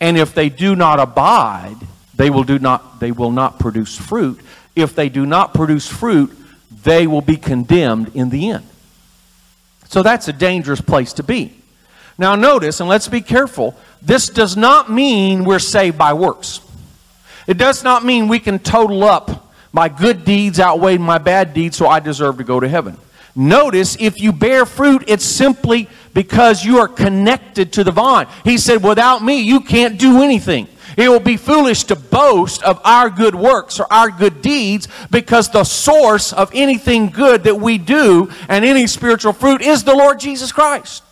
And 0.00 0.16
if 0.16 0.34
they 0.34 0.48
do 0.48 0.74
not 0.74 0.98
abide, 0.98 1.76
they 2.14 2.30
will, 2.30 2.44
do 2.44 2.58
not, 2.58 3.00
they 3.00 3.12
will 3.12 3.32
not 3.32 3.58
produce 3.58 3.96
fruit. 3.96 4.40
If 4.74 4.94
they 4.94 5.08
do 5.08 5.26
not 5.26 5.52
produce 5.52 5.88
fruit, 5.88 6.36
they 6.88 7.06
will 7.06 7.20
be 7.20 7.36
condemned 7.36 8.12
in 8.14 8.30
the 8.30 8.50
end. 8.50 8.66
So 9.88 10.02
that's 10.02 10.28
a 10.28 10.32
dangerous 10.32 10.80
place 10.80 11.12
to 11.14 11.22
be. 11.22 11.54
Now, 12.16 12.34
notice, 12.34 12.80
and 12.80 12.88
let's 12.88 13.08
be 13.08 13.20
careful, 13.20 13.76
this 14.02 14.28
does 14.28 14.56
not 14.56 14.90
mean 14.90 15.44
we're 15.44 15.58
saved 15.58 15.98
by 15.98 16.12
works. 16.14 16.60
It 17.46 17.58
does 17.58 17.84
not 17.84 18.04
mean 18.04 18.28
we 18.28 18.38
can 18.38 18.58
total 18.58 19.04
up 19.04 19.52
my 19.72 19.88
good 19.88 20.24
deeds 20.24 20.58
outweigh 20.58 20.98
my 20.98 21.18
bad 21.18 21.54
deeds, 21.54 21.76
so 21.76 21.86
I 21.86 22.00
deserve 22.00 22.38
to 22.38 22.44
go 22.44 22.58
to 22.58 22.68
heaven. 22.68 22.96
Notice, 23.36 23.96
if 24.00 24.20
you 24.20 24.32
bear 24.32 24.66
fruit, 24.66 25.04
it's 25.06 25.24
simply 25.24 25.88
because 26.14 26.64
you 26.64 26.78
are 26.78 26.88
connected 26.88 27.72
to 27.74 27.84
the 27.84 27.92
vine. 27.92 28.26
He 28.44 28.58
said, 28.58 28.82
Without 28.82 29.22
me, 29.22 29.40
you 29.40 29.60
can't 29.60 29.98
do 29.98 30.22
anything. 30.22 30.66
It 30.98 31.08
will 31.08 31.20
be 31.20 31.36
foolish 31.36 31.84
to 31.84 31.96
boast 31.96 32.60
of 32.64 32.80
our 32.84 33.08
good 33.08 33.36
works 33.36 33.78
or 33.78 33.86
our 33.88 34.10
good 34.10 34.42
deeds 34.42 34.88
because 35.12 35.48
the 35.48 35.62
source 35.62 36.32
of 36.32 36.50
anything 36.52 37.10
good 37.10 37.44
that 37.44 37.54
we 37.54 37.78
do 37.78 38.32
and 38.48 38.64
any 38.64 38.88
spiritual 38.88 39.32
fruit 39.32 39.62
is 39.62 39.84
the 39.84 39.94
Lord 39.94 40.18
Jesus 40.18 40.50
Christ. 40.50 41.04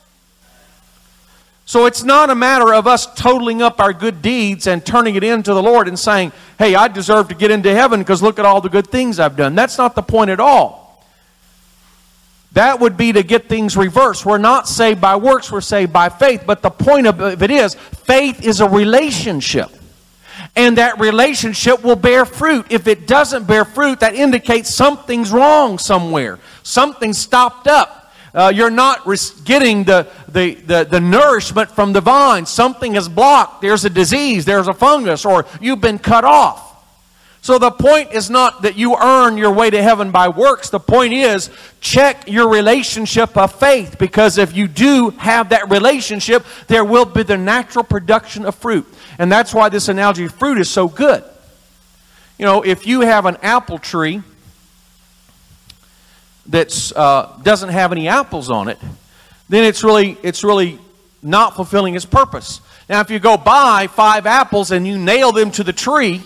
So 1.66 1.86
it's 1.86 2.02
not 2.02 2.30
a 2.30 2.34
matter 2.34 2.74
of 2.74 2.88
us 2.88 3.06
totaling 3.14 3.62
up 3.62 3.78
our 3.78 3.92
good 3.92 4.22
deeds 4.22 4.66
and 4.66 4.84
turning 4.84 5.14
it 5.14 5.22
into 5.22 5.54
the 5.54 5.62
Lord 5.62 5.86
and 5.86 5.96
saying, 5.96 6.32
hey, 6.58 6.74
I 6.74 6.88
deserve 6.88 7.28
to 7.28 7.36
get 7.36 7.52
into 7.52 7.72
heaven 7.72 8.00
because 8.00 8.20
look 8.20 8.40
at 8.40 8.44
all 8.44 8.60
the 8.60 8.68
good 8.68 8.88
things 8.88 9.20
I've 9.20 9.36
done. 9.36 9.54
That's 9.54 9.78
not 9.78 9.94
the 9.94 10.02
point 10.02 10.30
at 10.30 10.40
all. 10.40 10.85
That 12.56 12.80
would 12.80 12.96
be 12.96 13.12
to 13.12 13.22
get 13.22 13.50
things 13.50 13.76
reversed. 13.76 14.24
We're 14.24 14.38
not 14.38 14.66
saved 14.66 14.98
by 14.98 15.16
works, 15.16 15.52
we're 15.52 15.60
saved 15.60 15.92
by 15.92 16.08
faith. 16.08 16.44
But 16.46 16.62
the 16.62 16.70
point 16.70 17.06
of 17.06 17.42
it 17.42 17.50
is, 17.50 17.74
faith 17.74 18.42
is 18.42 18.62
a 18.62 18.68
relationship. 18.68 19.68
And 20.56 20.78
that 20.78 20.98
relationship 20.98 21.84
will 21.84 21.96
bear 21.96 22.24
fruit. 22.24 22.64
If 22.70 22.86
it 22.86 23.06
doesn't 23.06 23.46
bear 23.46 23.66
fruit, 23.66 24.00
that 24.00 24.14
indicates 24.14 24.74
something's 24.74 25.30
wrong 25.32 25.76
somewhere. 25.76 26.38
Something's 26.62 27.18
stopped 27.18 27.68
up. 27.68 28.10
Uh, 28.32 28.50
you're 28.54 28.70
not 28.70 29.06
getting 29.44 29.84
the, 29.84 30.08
the, 30.28 30.54
the, 30.54 30.84
the 30.84 31.00
nourishment 31.00 31.70
from 31.70 31.92
the 31.92 32.00
vine. 32.00 32.46
Something 32.46 32.96
is 32.96 33.06
blocked. 33.06 33.60
There's 33.60 33.84
a 33.84 33.90
disease, 33.90 34.46
there's 34.46 34.66
a 34.66 34.74
fungus, 34.74 35.26
or 35.26 35.44
you've 35.60 35.82
been 35.82 35.98
cut 35.98 36.24
off. 36.24 36.65
So 37.46 37.60
the 37.60 37.70
point 37.70 38.10
is 38.10 38.28
not 38.28 38.62
that 38.62 38.74
you 38.74 38.96
earn 38.96 39.36
your 39.36 39.52
way 39.52 39.70
to 39.70 39.80
heaven 39.80 40.10
by 40.10 40.30
works. 40.30 40.70
The 40.70 40.80
point 40.80 41.12
is 41.12 41.48
check 41.80 42.24
your 42.26 42.48
relationship 42.48 43.36
of 43.36 43.54
faith 43.54 44.00
because 44.00 44.36
if 44.36 44.56
you 44.56 44.66
do 44.66 45.10
have 45.10 45.50
that 45.50 45.70
relationship, 45.70 46.44
there 46.66 46.84
will 46.84 47.04
be 47.04 47.22
the 47.22 47.36
natural 47.36 47.84
production 47.84 48.46
of 48.46 48.56
fruit. 48.56 48.84
And 49.20 49.30
that's 49.30 49.54
why 49.54 49.68
this 49.68 49.86
analogy 49.88 50.24
of 50.24 50.34
fruit 50.34 50.58
is 50.58 50.68
so 50.68 50.88
good. 50.88 51.22
You 52.36 52.46
know, 52.46 52.62
if 52.62 52.84
you 52.84 53.02
have 53.02 53.26
an 53.26 53.36
apple 53.42 53.78
tree 53.78 54.22
that 56.46 56.92
uh, 56.96 57.28
doesn't 57.44 57.70
have 57.70 57.92
any 57.92 58.08
apples 58.08 58.50
on 58.50 58.66
it, 58.66 58.78
then 59.48 59.62
it's 59.62 59.84
really, 59.84 60.18
it's 60.24 60.42
really 60.42 60.80
not 61.22 61.54
fulfilling 61.54 61.94
its 61.94 62.06
purpose. 62.06 62.60
Now, 62.88 63.02
if 63.02 63.10
you 63.10 63.20
go 63.20 63.36
buy 63.36 63.86
five 63.86 64.26
apples 64.26 64.72
and 64.72 64.84
you 64.84 64.98
nail 64.98 65.30
them 65.30 65.52
to 65.52 65.62
the 65.62 65.72
tree, 65.72 66.24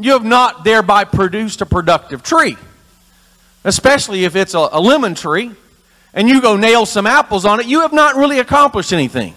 you 0.00 0.12
have 0.12 0.24
not 0.24 0.64
thereby 0.64 1.04
produced 1.04 1.60
a 1.60 1.66
productive 1.66 2.22
tree. 2.22 2.56
Especially 3.64 4.24
if 4.24 4.34
it's 4.34 4.54
a, 4.54 4.68
a, 4.72 4.80
lemon 4.80 5.14
tree 5.14 5.52
and 6.14 6.28
you 6.28 6.40
go 6.40 6.56
nail 6.56 6.84
some 6.84 7.06
apples 7.06 7.44
on 7.44 7.60
it, 7.60 7.66
you 7.66 7.80
have 7.80 7.92
not 7.92 8.16
really 8.16 8.38
accomplished 8.38 8.92
anything. 8.92 9.34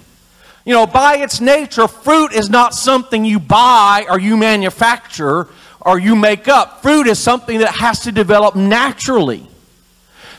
You 0.65 0.73
know, 0.73 0.87
by 0.87 1.17
its 1.17 1.39
nature, 1.39 1.87
fruit 1.87 2.33
is 2.33 2.49
not 2.49 2.73
something 2.73 3.23
you 3.23 3.39
buy 3.39 4.05
or 4.09 4.19
you 4.19 4.35
manufacture 4.35 5.47
or 5.79 5.99
you 5.99 6.15
make 6.15 6.47
up. 6.47 6.81
Fruit 6.81 7.05
is 7.05 7.19
something 7.19 7.59
that 7.59 7.75
has 7.75 7.99
to 8.01 8.11
develop 8.11 8.55
naturally. 8.55 9.47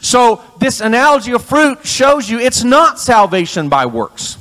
So, 0.01 0.43
this 0.59 0.81
analogy 0.81 1.33
of 1.33 1.45
fruit 1.45 1.87
shows 1.87 2.29
you 2.29 2.39
it's 2.39 2.65
not 2.65 2.99
salvation 2.99 3.69
by 3.69 3.87
works. 3.87 4.37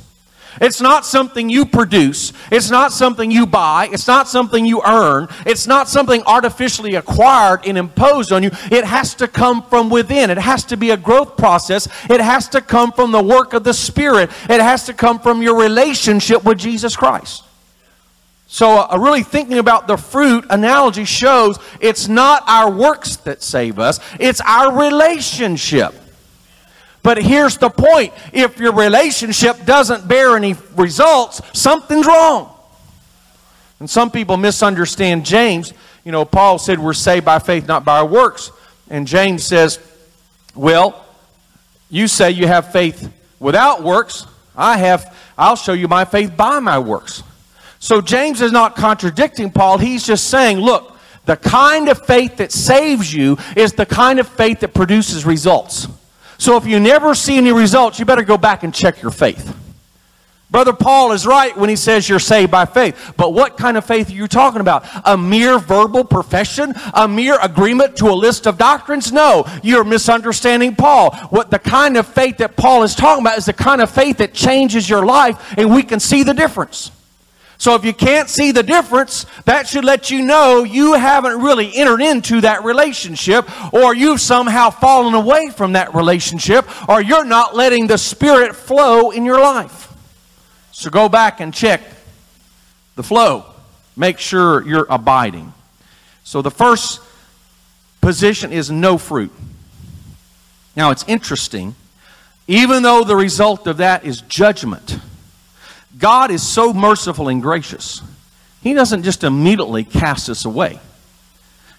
It's 0.60 0.80
not 0.80 1.04
something 1.04 1.48
you 1.48 1.66
produce. 1.66 2.32
It's 2.50 2.70
not 2.70 2.92
something 2.92 3.30
you 3.30 3.46
buy. 3.46 3.88
It's 3.92 4.06
not 4.06 4.28
something 4.28 4.64
you 4.64 4.82
earn. 4.86 5.28
It's 5.44 5.66
not 5.66 5.88
something 5.88 6.22
artificially 6.26 6.94
acquired 6.94 7.66
and 7.66 7.76
imposed 7.76 8.32
on 8.32 8.42
you. 8.42 8.50
It 8.70 8.84
has 8.84 9.14
to 9.16 9.28
come 9.28 9.62
from 9.62 9.90
within. 9.90 10.30
It 10.30 10.38
has 10.38 10.64
to 10.66 10.76
be 10.76 10.90
a 10.90 10.96
growth 10.96 11.36
process. 11.36 11.88
It 12.08 12.20
has 12.20 12.48
to 12.50 12.60
come 12.60 12.92
from 12.92 13.12
the 13.12 13.22
work 13.22 13.52
of 13.52 13.64
the 13.64 13.74
Spirit. 13.74 14.30
It 14.48 14.60
has 14.60 14.84
to 14.86 14.94
come 14.94 15.18
from 15.18 15.42
your 15.42 15.58
relationship 15.60 16.44
with 16.44 16.58
Jesus 16.58 16.96
Christ. 16.96 17.42
So, 18.48 18.78
uh, 18.78 18.96
really 18.98 19.24
thinking 19.24 19.58
about 19.58 19.88
the 19.88 19.96
fruit 19.96 20.46
analogy 20.50 21.04
shows 21.04 21.58
it's 21.80 22.06
not 22.06 22.44
our 22.46 22.70
works 22.70 23.16
that 23.18 23.42
save 23.42 23.78
us, 23.78 23.98
it's 24.20 24.40
our 24.40 24.72
relationship. 24.72 25.94
But 27.06 27.22
here's 27.22 27.56
the 27.56 27.70
point 27.70 28.12
if 28.32 28.58
your 28.58 28.72
relationship 28.72 29.64
doesn't 29.64 30.08
bear 30.08 30.36
any 30.36 30.56
results, 30.74 31.40
something's 31.52 32.04
wrong. 32.04 32.52
And 33.78 33.88
some 33.88 34.10
people 34.10 34.36
misunderstand 34.36 35.24
James. 35.24 35.72
You 36.02 36.10
know, 36.10 36.24
Paul 36.24 36.58
said 36.58 36.80
we're 36.80 36.94
saved 36.94 37.24
by 37.24 37.38
faith, 37.38 37.68
not 37.68 37.84
by 37.84 37.98
our 37.98 38.06
works. 38.06 38.50
And 38.90 39.06
James 39.06 39.44
says, 39.44 39.78
well, 40.56 41.06
you 41.90 42.08
say 42.08 42.32
you 42.32 42.48
have 42.48 42.72
faith 42.72 43.08
without 43.38 43.84
works. 43.84 44.26
I 44.56 44.76
have, 44.78 45.16
I'll 45.38 45.54
show 45.54 45.74
you 45.74 45.86
my 45.86 46.04
faith 46.06 46.36
by 46.36 46.58
my 46.58 46.80
works. 46.80 47.22
So 47.78 48.00
James 48.00 48.40
is 48.40 48.50
not 48.50 48.74
contradicting 48.74 49.52
Paul. 49.52 49.78
He's 49.78 50.04
just 50.04 50.28
saying, 50.28 50.58
look, 50.58 50.96
The 51.26 51.36
kind 51.36 51.88
of 51.88 52.04
faith 52.06 52.38
that 52.38 52.50
saves 52.50 53.12
you 53.12 53.36
is 53.56 53.74
the 53.74 53.86
kind 53.86 54.18
of 54.18 54.28
faith 54.28 54.60
that 54.60 54.74
produces 54.74 55.24
results. 55.24 55.88
So 56.38 56.56
if 56.56 56.66
you 56.66 56.80
never 56.80 57.14
see 57.14 57.36
any 57.36 57.52
results, 57.52 57.98
you 57.98 58.04
better 58.04 58.22
go 58.22 58.36
back 58.36 58.62
and 58.62 58.74
check 58.74 59.02
your 59.02 59.10
faith. 59.10 59.56
Brother 60.48 60.72
Paul 60.72 61.10
is 61.12 61.26
right 61.26 61.56
when 61.56 61.68
he 61.68 61.76
says 61.76 62.08
you're 62.08 62.20
saved 62.20 62.52
by 62.52 62.66
faith. 62.66 63.14
But 63.16 63.34
what 63.34 63.56
kind 63.56 63.76
of 63.76 63.84
faith 63.84 64.10
are 64.10 64.14
you 64.14 64.28
talking 64.28 64.60
about? 64.60 64.86
A 65.04 65.16
mere 65.16 65.58
verbal 65.58 66.04
profession? 66.04 66.72
A 66.94 67.08
mere 67.08 67.36
agreement 67.42 67.96
to 67.96 68.06
a 68.06 68.14
list 68.14 68.46
of 68.46 68.56
doctrines? 68.56 69.12
No, 69.12 69.44
you're 69.64 69.82
misunderstanding 69.82 70.76
Paul. 70.76 71.14
What 71.30 71.50
the 71.50 71.58
kind 71.58 71.96
of 71.96 72.06
faith 72.06 72.38
that 72.38 72.56
Paul 72.56 72.84
is 72.84 72.94
talking 72.94 73.24
about 73.24 73.38
is 73.38 73.46
the 73.46 73.52
kind 73.52 73.80
of 73.80 73.90
faith 73.90 74.18
that 74.18 74.34
changes 74.34 74.88
your 74.88 75.04
life 75.04 75.58
and 75.58 75.74
we 75.74 75.82
can 75.82 75.98
see 75.98 76.22
the 76.22 76.34
difference. 76.34 76.92
So 77.58 77.74
if 77.74 77.84
you 77.84 77.94
can't 77.94 78.28
see 78.28 78.52
the 78.52 78.62
difference, 78.62 79.24
that 79.44 79.66
should 79.66 79.84
let 79.84 80.10
you 80.10 80.22
know 80.22 80.62
you 80.62 80.94
haven't 80.94 81.40
really 81.40 81.74
entered 81.74 82.02
into 82.02 82.42
that 82.42 82.64
relationship 82.64 83.48
or 83.72 83.94
you've 83.94 84.20
somehow 84.20 84.70
fallen 84.70 85.14
away 85.14 85.50
from 85.50 85.72
that 85.72 85.94
relationship 85.94 86.66
or 86.88 87.00
you're 87.00 87.24
not 87.24 87.56
letting 87.56 87.86
the 87.86 87.98
Spirit 87.98 88.54
flow 88.54 89.10
in 89.10 89.24
your 89.24 89.40
life. 89.40 89.92
So 90.72 90.90
go 90.90 91.08
back 91.08 91.40
and 91.40 91.54
check 91.54 91.80
the 92.94 93.02
flow. 93.02 93.46
Make 93.96 94.18
sure 94.18 94.66
you're 94.66 94.86
abiding. 94.90 95.54
So 96.24 96.42
the 96.42 96.50
first 96.50 97.00
position 98.02 98.52
is 98.52 98.70
no 98.70 98.98
fruit. 98.98 99.32
Now 100.76 100.90
it's 100.90 101.04
interesting. 101.08 101.74
Even 102.46 102.82
though 102.82 103.02
the 103.02 103.16
result 103.16 103.66
of 103.66 103.78
that 103.78 104.04
is 104.04 104.20
judgment, 104.20 104.98
God 105.98 106.30
is 106.30 106.42
so 106.42 106.72
merciful 106.72 107.28
and 107.28 107.40
gracious. 107.40 108.02
He 108.62 108.74
doesn't 108.74 109.02
just 109.02 109.24
immediately 109.24 109.84
cast 109.84 110.28
us 110.28 110.44
away. 110.44 110.80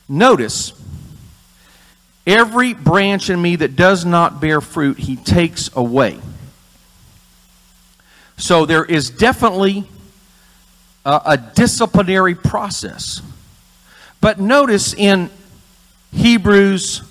Notice, 0.10 0.74
every 2.26 2.74
branch 2.74 3.30
in 3.30 3.42
me 3.42 3.58
that 3.58 3.76
does 3.76 4.06
not 4.06 4.40
bear 4.40 4.62
fruit, 4.62 4.98
He 4.98 5.16
takes 5.18 5.70
away. 5.76 6.20
So 8.38 8.66
there 8.66 8.86
is 8.86 9.10
definitely 9.10 9.86
a, 11.06 11.22
a 11.26 11.38
disciplinary 11.38 12.36
process. 12.36 13.22
But 14.22 14.40
notice 14.40 14.94
in 14.94 15.30
Hebrews 16.12 17.02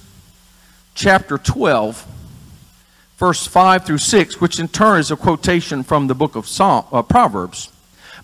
chapter 0.94 1.38
12, 1.38 2.06
verse 3.16 3.46
5 3.46 3.84
through 3.84 3.98
6, 3.98 4.40
which 4.40 4.60
in 4.60 4.68
turn 4.68 5.00
is 5.00 5.10
a 5.10 5.16
quotation 5.16 5.82
from 5.82 6.06
the 6.06 6.14
book 6.14 6.36
of 6.36 6.46
Psalm, 6.46 6.84
uh, 6.92 7.02
Proverbs. 7.02 7.70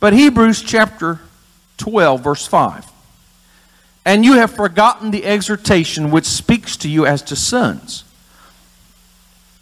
But 0.01 0.13
Hebrews 0.13 0.63
chapter 0.63 1.21
12, 1.79 2.23
verse 2.23 2.47
5. 2.47 2.87
And 4.05 4.25
you 4.25 4.35
have 4.35 4.53
forgotten 4.53 5.11
the 5.11 5.25
exhortation 5.25 6.11
which 6.11 6.27
speaks 6.27 6.77
to 6.79 6.89
you 6.89 7.07
as 7.07 7.23
to 7.23 7.37
sons. 7.37 8.05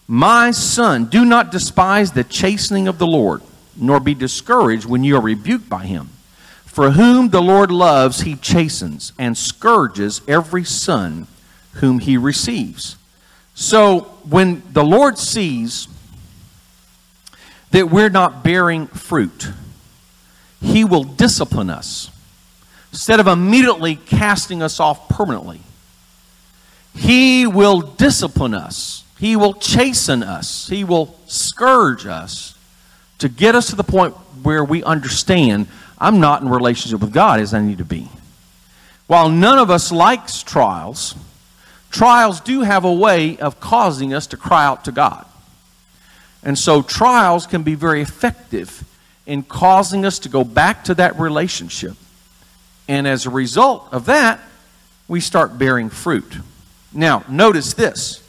My 0.09 0.51
son, 0.51 1.05
do 1.05 1.25
not 1.25 1.53
despise 1.53 2.13
the 2.13 2.25
chastening 2.25 2.89
of 2.89 2.99
the 2.99 3.07
Lord, 3.07 3.43
nor 3.77 4.01
be 4.01 4.15
discouraged 4.15 4.87
when 4.87 5.05
you 5.05 5.17
are 5.17 5.21
rebuked 5.21 5.69
by 5.69 5.85
him. 5.85 6.09
For 6.65 6.93
whom 6.93 7.29
the 7.29 7.43
Lord 7.43 7.71
loves, 7.71 8.23
he 8.23 8.35
chastens 8.35 9.13
and 9.19 9.37
scourges 9.37 10.23
every 10.27 10.65
son 10.65 11.27
whom 11.75 12.01
he 12.01 12.17
receives. 12.17 12.97
So 13.61 14.01
when 14.29 14.63
the 14.73 14.83
Lord 14.83 15.19
sees 15.19 15.87
that 17.71 17.91
we're 17.91 18.11
not 18.11 18.43
bearing 18.43 18.87
fruit, 18.89 19.51
he 20.61 20.85
will 20.85 21.05
discipline 21.05 21.71
us 21.71 22.11
instead 22.91 23.21
of 23.21 23.27
immediately 23.27 23.95
casting 23.97 24.63
us 24.63 24.81
off 24.81 25.09
permanently. 25.09 25.61
He 26.95 27.47
will 27.47 27.81
discipline 27.83 28.55
us 28.55 29.01
he 29.21 29.37
will 29.37 29.53
chasten 29.53 30.23
us, 30.23 30.67
He 30.69 30.83
will 30.83 31.15
scourge 31.27 32.07
us 32.07 32.55
to 33.19 33.29
get 33.29 33.55
us 33.55 33.69
to 33.69 33.77
the 33.77 33.85
point 33.85 34.15
where 34.43 34.65
we 34.65 34.83
understand 34.83 35.67
I'm 35.99 36.21
not 36.21 36.41
in 36.41 36.49
relationship 36.49 37.01
with 37.01 37.13
God 37.13 37.39
as 37.39 37.53
I 37.53 37.61
need 37.61 37.77
to 37.79 37.85
be. 37.85 38.09
While 39.09 39.29
none 39.29 39.59
of 39.59 39.69
us 39.69 39.93
likes 39.93 40.43
trials, 40.43 41.15
trials 41.91 42.41
do 42.41 42.63
have 42.63 42.85
a 42.85 42.93
way 42.93 43.37
of 43.39 43.61
causing 43.61 44.15
us 44.15 44.27
to 44.29 44.37
cry 44.37 44.65
out 44.65 44.85
to 44.85 44.93
God. 44.93 45.27
And 46.43 46.59
so 46.59 46.83
trials 46.83 47.47
can 47.47 47.63
be 47.63 47.75
very 47.75 48.01
effective 48.01 48.85
in 49.27 49.43
causing 49.43 50.05
us 50.05 50.19
to 50.21 50.29
go 50.29 50.43
back 50.43 50.85
to 50.85 50.95
that 50.95 51.19
relationship. 51.19 51.97
And 52.89 53.07
as 53.07 53.27
a 53.27 53.31
result 53.31 53.89
of 53.93 54.07
that, 54.07 54.41
we 55.07 55.21
start 55.21 55.59
bearing 55.59 55.91
fruit. 55.91 56.37
Now, 56.93 57.25
notice 57.29 57.75
this. 57.75 58.23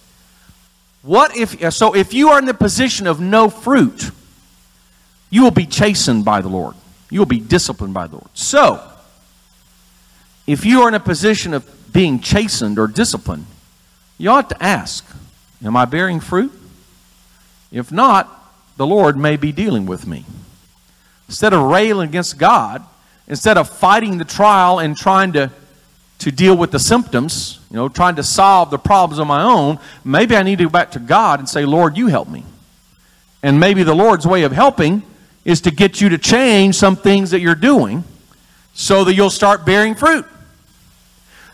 What 1.02 1.36
if, 1.36 1.74
so 1.74 1.96
if 1.96 2.14
you 2.14 2.30
are 2.30 2.40
in 2.40 2.46
the 2.46 2.54
position 2.54 3.08
of 3.08 3.20
no 3.20 3.50
fruit, 3.50 4.12
you 5.30 5.44
will 5.44 5.52
be 5.52 5.66
chastened 5.66 6.26
by 6.26 6.42
the 6.42 6.50
Lord. 6.50 6.76
You 7.10 7.20
will 7.20 7.26
be 7.26 7.40
disciplined 7.40 7.94
by 7.94 8.08
the 8.08 8.16
Lord. 8.16 8.30
So, 8.34 8.88
if 10.46 10.66
you 10.66 10.82
are 10.82 10.88
in 10.88 10.94
a 10.94 11.00
position 11.00 11.54
of 11.54 11.66
being 11.92 12.20
chastened 12.20 12.80
or 12.80 12.88
disciplined, 12.88 13.46
you 14.18 14.30
ought 14.30 14.50
to 14.50 14.64
ask, 14.64 15.06
Am 15.64 15.78
I 15.78 15.86
bearing 15.86 16.20
fruit? 16.20 16.52
If 17.72 17.92
not, 17.92 18.28
the 18.78 18.88
Lord 18.88 19.16
may 19.16 19.38
be 19.38 19.52
dealing 19.52 19.86
with 19.86 20.08
me. 20.08 20.26
Instead 21.28 21.54
of 21.54 21.62
railing 21.62 22.10
against 22.10 22.40
God, 22.40 22.84
instead 23.28 23.58
of 23.58 23.70
fighting 23.70 24.18
the 24.18 24.26
trial 24.26 24.80
and 24.80 24.98
trying 24.98 25.34
to 25.34 25.52
to 26.22 26.32
deal 26.32 26.56
with 26.56 26.70
the 26.70 26.78
symptoms, 26.78 27.60
you 27.72 27.76
know, 27.76 27.90
trying 27.90 28.16
to 28.16 28.22
solve 28.22 28.70
the 28.70 28.78
problems 28.78 29.20
on 29.20 29.26
my 29.26 29.42
own, 29.42 29.80
maybe 30.04 30.36
I 30.36 30.44
need 30.44 30.60
to 30.60 30.66
go 30.66 30.70
back 30.70 30.92
to 30.92 31.00
God 31.00 31.40
and 31.40 31.50
say, 31.50 31.66
Lord, 31.66 31.98
you 31.98 32.08
help 32.08 32.30
me. 32.30 32.46
And 33.42 33.60
maybe 33.60 33.82
the 33.82 33.96
Lord's 33.96 34.28
way 34.28 34.44
of 34.44 34.52
helping 34.52 35.02
is 35.46 35.62
to 35.62 35.72
get 35.72 36.00
you 36.00 36.10
to 36.10 36.20
change 36.20 36.76
some 36.76 36.96
things 36.96 37.32
that 37.32 37.40
you're 37.40 37.56
doing 37.56 38.04
so 38.76 39.04
that 39.04 39.16
you'll 39.16 39.32
start 39.32 39.66
bearing 39.66 39.96
fruit. 39.96 40.26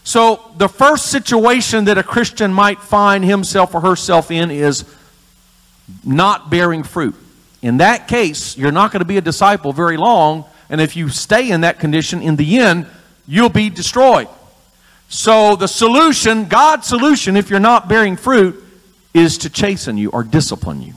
So, 0.08 0.40
the 0.56 0.70
first 0.70 1.08
situation 1.08 1.84
that 1.84 1.98
a 1.98 2.02
Christian 2.02 2.54
might 2.54 2.80
find 2.80 3.26
himself 3.26 3.76
or 3.76 3.82
herself 3.82 4.32
in 4.32 4.52
is 4.52 4.86
not 6.02 6.50
bearing 6.50 6.84
fruit. 6.84 7.14
In 7.62 7.80
that 7.80 8.08
case, 8.08 8.58
you're 8.58 8.72
not 8.72 8.94
going 8.94 9.02
to 9.02 9.06
be 9.06 9.18
a 9.18 9.22
disciple 9.22 9.74
very 9.74 9.98
long, 9.98 10.46
and 10.70 10.80
if 10.80 10.96
you 10.96 11.10
stay 11.10 11.52
in 11.52 11.60
that 11.60 11.82
condition, 11.82 12.22
in 12.22 12.38
the 12.38 12.58
end, 12.58 12.88
you'll 13.28 13.50
be 13.50 13.70
destroyed. 13.70 14.30
So 15.10 15.58
the 15.58 15.68
solution, 15.68 16.46
God's 16.46 16.88
solution, 16.88 17.36
if 17.36 17.50
you're 17.50 17.60
not 17.60 17.90
bearing 17.90 18.16
fruit, 18.16 18.64
is 19.14 19.38
to 19.40 19.50
chasten 19.50 19.98
you 19.98 20.10
or 20.12 20.24
discipline 20.24 20.82
you. 20.82 20.94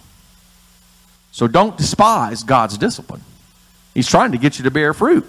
So 1.32 1.48
don't 1.48 1.76
despise 1.76 2.44
God's 2.44 2.78
discipline. 2.78 3.22
He's 3.92 4.06
trying 4.06 4.30
to 4.30 4.38
get 4.38 4.58
you 4.58 4.64
to 4.66 4.70
bear 4.70 4.94
fruit. 4.94 5.26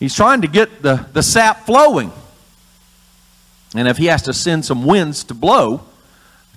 He's 0.00 0.16
trying 0.16 0.42
to 0.42 0.48
get 0.48 0.82
the, 0.82 1.06
the 1.12 1.22
sap 1.22 1.64
flowing. 1.64 2.10
And 3.74 3.86
if 3.86 3.98
he 3.98 4.06
has 4.06 4.22
to 4.22 4.32
send 4.32 4.64
some 4.64 4.84
winds 4.84 5.24
to 5.24 5.34
blow 5.34 5.82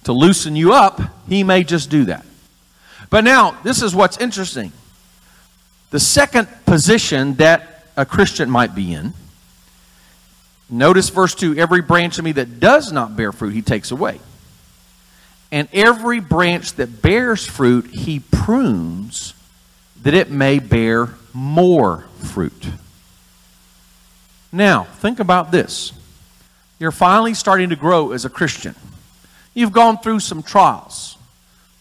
to 0.04 0.14
loosen 0.14 0.56
you 0.56 0.74
up, 0.74 1.00
he 1.28 1.44
may 1.44 1.64
just 1.64 1.90
do 1.90 2.06
that. 2.06 2.26
But 3.10 3.24
now, 3.24 3.60
this 3.64 3.82
is 3.82 3.94
what's 3.94 4.18
interesting. 4.18 4.72
The 5.92 6.00
second 6.00 6.48
position 6.66 7.36
that 7.36 7.86
a 7.98 8.06
Christian 8.06 8.50
might 8.50 8.74
be 8.74 8.94
in 8.94 9.14
Notice 10.72 11.10
verse 11.10 11.36
2 11.36 11.58
every 11.58 11.82
branch 11.82 12.18
of 12.18 12.24
me 12.24 12.32
that 12.32 12.62
does 12.62 12.94
not 12.94 13.18
bear 13.18 13.34
fruit, 13.34 13.54
he 13.54 13.62
takes 13.62 13.92
away. 13.92 14.20
And 15.52 15.68
every 15.74 16.22
branch 16.22 16.74
that 16.76 17.02
bears 17.02 17.46
fruit, 17.46 17.88
he 17.88 18.22
prunes 18.22 19.34
that 20.02 20.14
it 20.14 20.32
may 20.32 20.60
bear 20.60 21.10
more 21.34 22.06
fruit. 22.24 22.68
Now, 24.54 24.86
think 24.86 25.20
about 25.20 25.52
this. 25.52 25.92
You're 26.82 26.92
finally 26.92 27.34
starting 27.34 27.70
to 27.70 27.78
grow 27.78 28.12
as 28.12 28.26
a 28.26 28.30
Christian. 28.30 28.76
You've 29.54 29.72
gone 29.72 30.00
through 30.00 30.20
some 30.20 30.44
trials. 30.44 31.18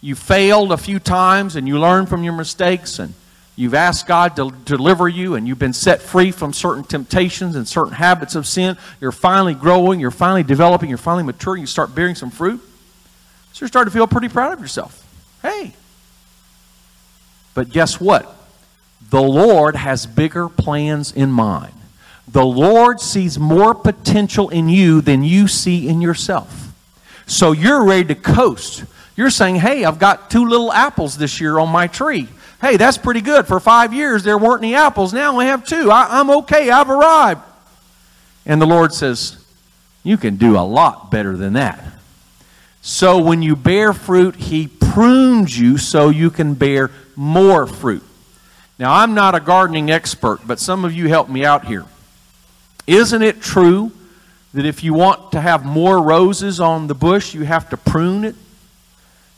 You 0.00 0.14
failed 0.14 0.70
a 0.70 0.76
few 0.76 1.00
times 1.00 1.56
and 1.56 1.66
you 1.66 1.80
learned 1.80 2.08
from 2.08 2.22
your 2.22 2.34
mistakes 2.34 3.00
and 3.00 3.14
You've 3.60 3.74
asked 3.74 4.06
God 4.06 4.36
to 4.36 4.50
deliver 4.64 5.06
you, 5.06 5.34
and 5.34 5.46
you've 5.46 5.58
been 5.58 5.74
set 5.74 6.00
free 6.00 6.30
from 6.30 6.54
certain 6.54 6.82
temptations 6.82 7.56
and 7.56 7.68
certain 7.68 7.92
habits 7.92 8.34
of 8.34 8.46
sin. 8.46 8.78
You're 9.02 9.12
finally 9.12 9.52
growing, 9.52 10.00
you're 10.00 10.10
finally 10.10 10.42
developing, 10.42 10.88
you're 10.88 10.96
finally 10.96 11.24
maturing, 11.24 11.60
you 11.60 11.66
start 11.66 11.94
bearing 11.94 12.14
some 12.14 12.30
fruit. 12.30 12.58
So 13.52 13.60
you're 13.60 13.68
starting 13.68 13.90
to 13.90 13.94
feel 13.94 14.06
pretty 14.06 14.30
proud 14.30 14.54
of 14.54 14.60
yourself. 14.60 15.06
Hey. 15.42 15.74
But 17.52 17.68
guess 17.68 18.00
what? 18.00 18.34
The 19.10 19.20
Lord 19.20 19.76
has 19.76 20.06
bigger 20.06 20.48
plans 20.48 21.12
in 21.12 21.30
mind. 21.30 21.74
The 22.32 22.44
Lord 22.44 23.00
sees 23.00 23.38
more 23.38 23.74
potential 23.74 24.48
in 24.50 24.68
you 24.68 25.00
than 25.00 25.24
you 25.24 25.48
see 25.48 25.88
in 25.88 26.00
yourself. 26.00 26.72
So 27.26 27.52
you're 27.52 27.84
ready 27.84 28.04
to 28.06 28.14
coast. 28.14 28.84
You're 29.16 29.30
saying, 29.30 29.56
hey, 29.56 29.84
I've 29.84 29.98
got 29.98 30.30
two 30.30 30.46
little 30.46 30.72
apples 30.72 31.18
this 31.18 31.40
year 31.40 31.58
on 31.58 31.68
my 31.68 31.86
tree 31.86 32.28
hey, 32.60 32.76
that's 32.76 32.98
pretty 32.98 33.20
good. 33.20 33.46
For 33.46 33.58
five 33.60 33.92
years, 33.92 34.22
there 34.22 34.38
weren't 34.38 34.62
any 34.62 34.74
apples. 34.74 35.12
Now 35.12 35.38
I 35.38 35.46
have 35.46 35.64
two. 35.64 35.90
I, 35.90 36.20
I'm 36.20 36.30
okay. 36.30 36.70
I've 36.70 36.90
arrived. 36.90 37.42
And 38.46 38.60
the 38.60 38.66
Lord 38.66 38.92
says, 38.92 39.44
You 40.02 40.16
can 40.16 40.36
do 40.36 40.56
a 40.56 40.60
lot 40.60 41.10
better 41.10 41.36
than 41.36 41.54
that. 41.54 41.82
So 42.82 43.18
when 43.18 43.42
you 43.42 43.56
bear 43.56 43.92
fruit, 43.92 44.36
He 44.36 44.68
prunes 44.68 45.58
you 45.58 45.78
so 45.78 46.08
you 46.08 46.30
can 46.30 46.54
bear 46.54 46.90
more 47.16 47.66
fruit. 47.66 48.02
Now, 48.78 48.94
I'm 48.94 49.12
not 49.12 49.34
a 49.34 49.40
gardening 49.40 49.90
expert, 49.90 50.40
but 50.46 50.58
some 50.58 50.86
of 50.86 50.94
you 50.94 51.08
help 51.08 51.28
me 51.28 51.44
out 51.44 51.66
here. 51.66 51.84
Isn't 52.90 53.22
it 53.22 53.40
true 53.40 53.92
that 54.52 54.66
if 54.66 54.82
you 54.82 54.94
want 54.94 55.30
to 55.30 55.40
have 55.40 55.64
more 55.64 56.02
roses 56.02 56.58
on 56.58 56.88
the 56.88 56.94
bush, 56.94 57.34
you 57.34 57.44
have 57.44 57.70
to 57.70 57.76
prune 57.76 58.24
it? 58.24 58.34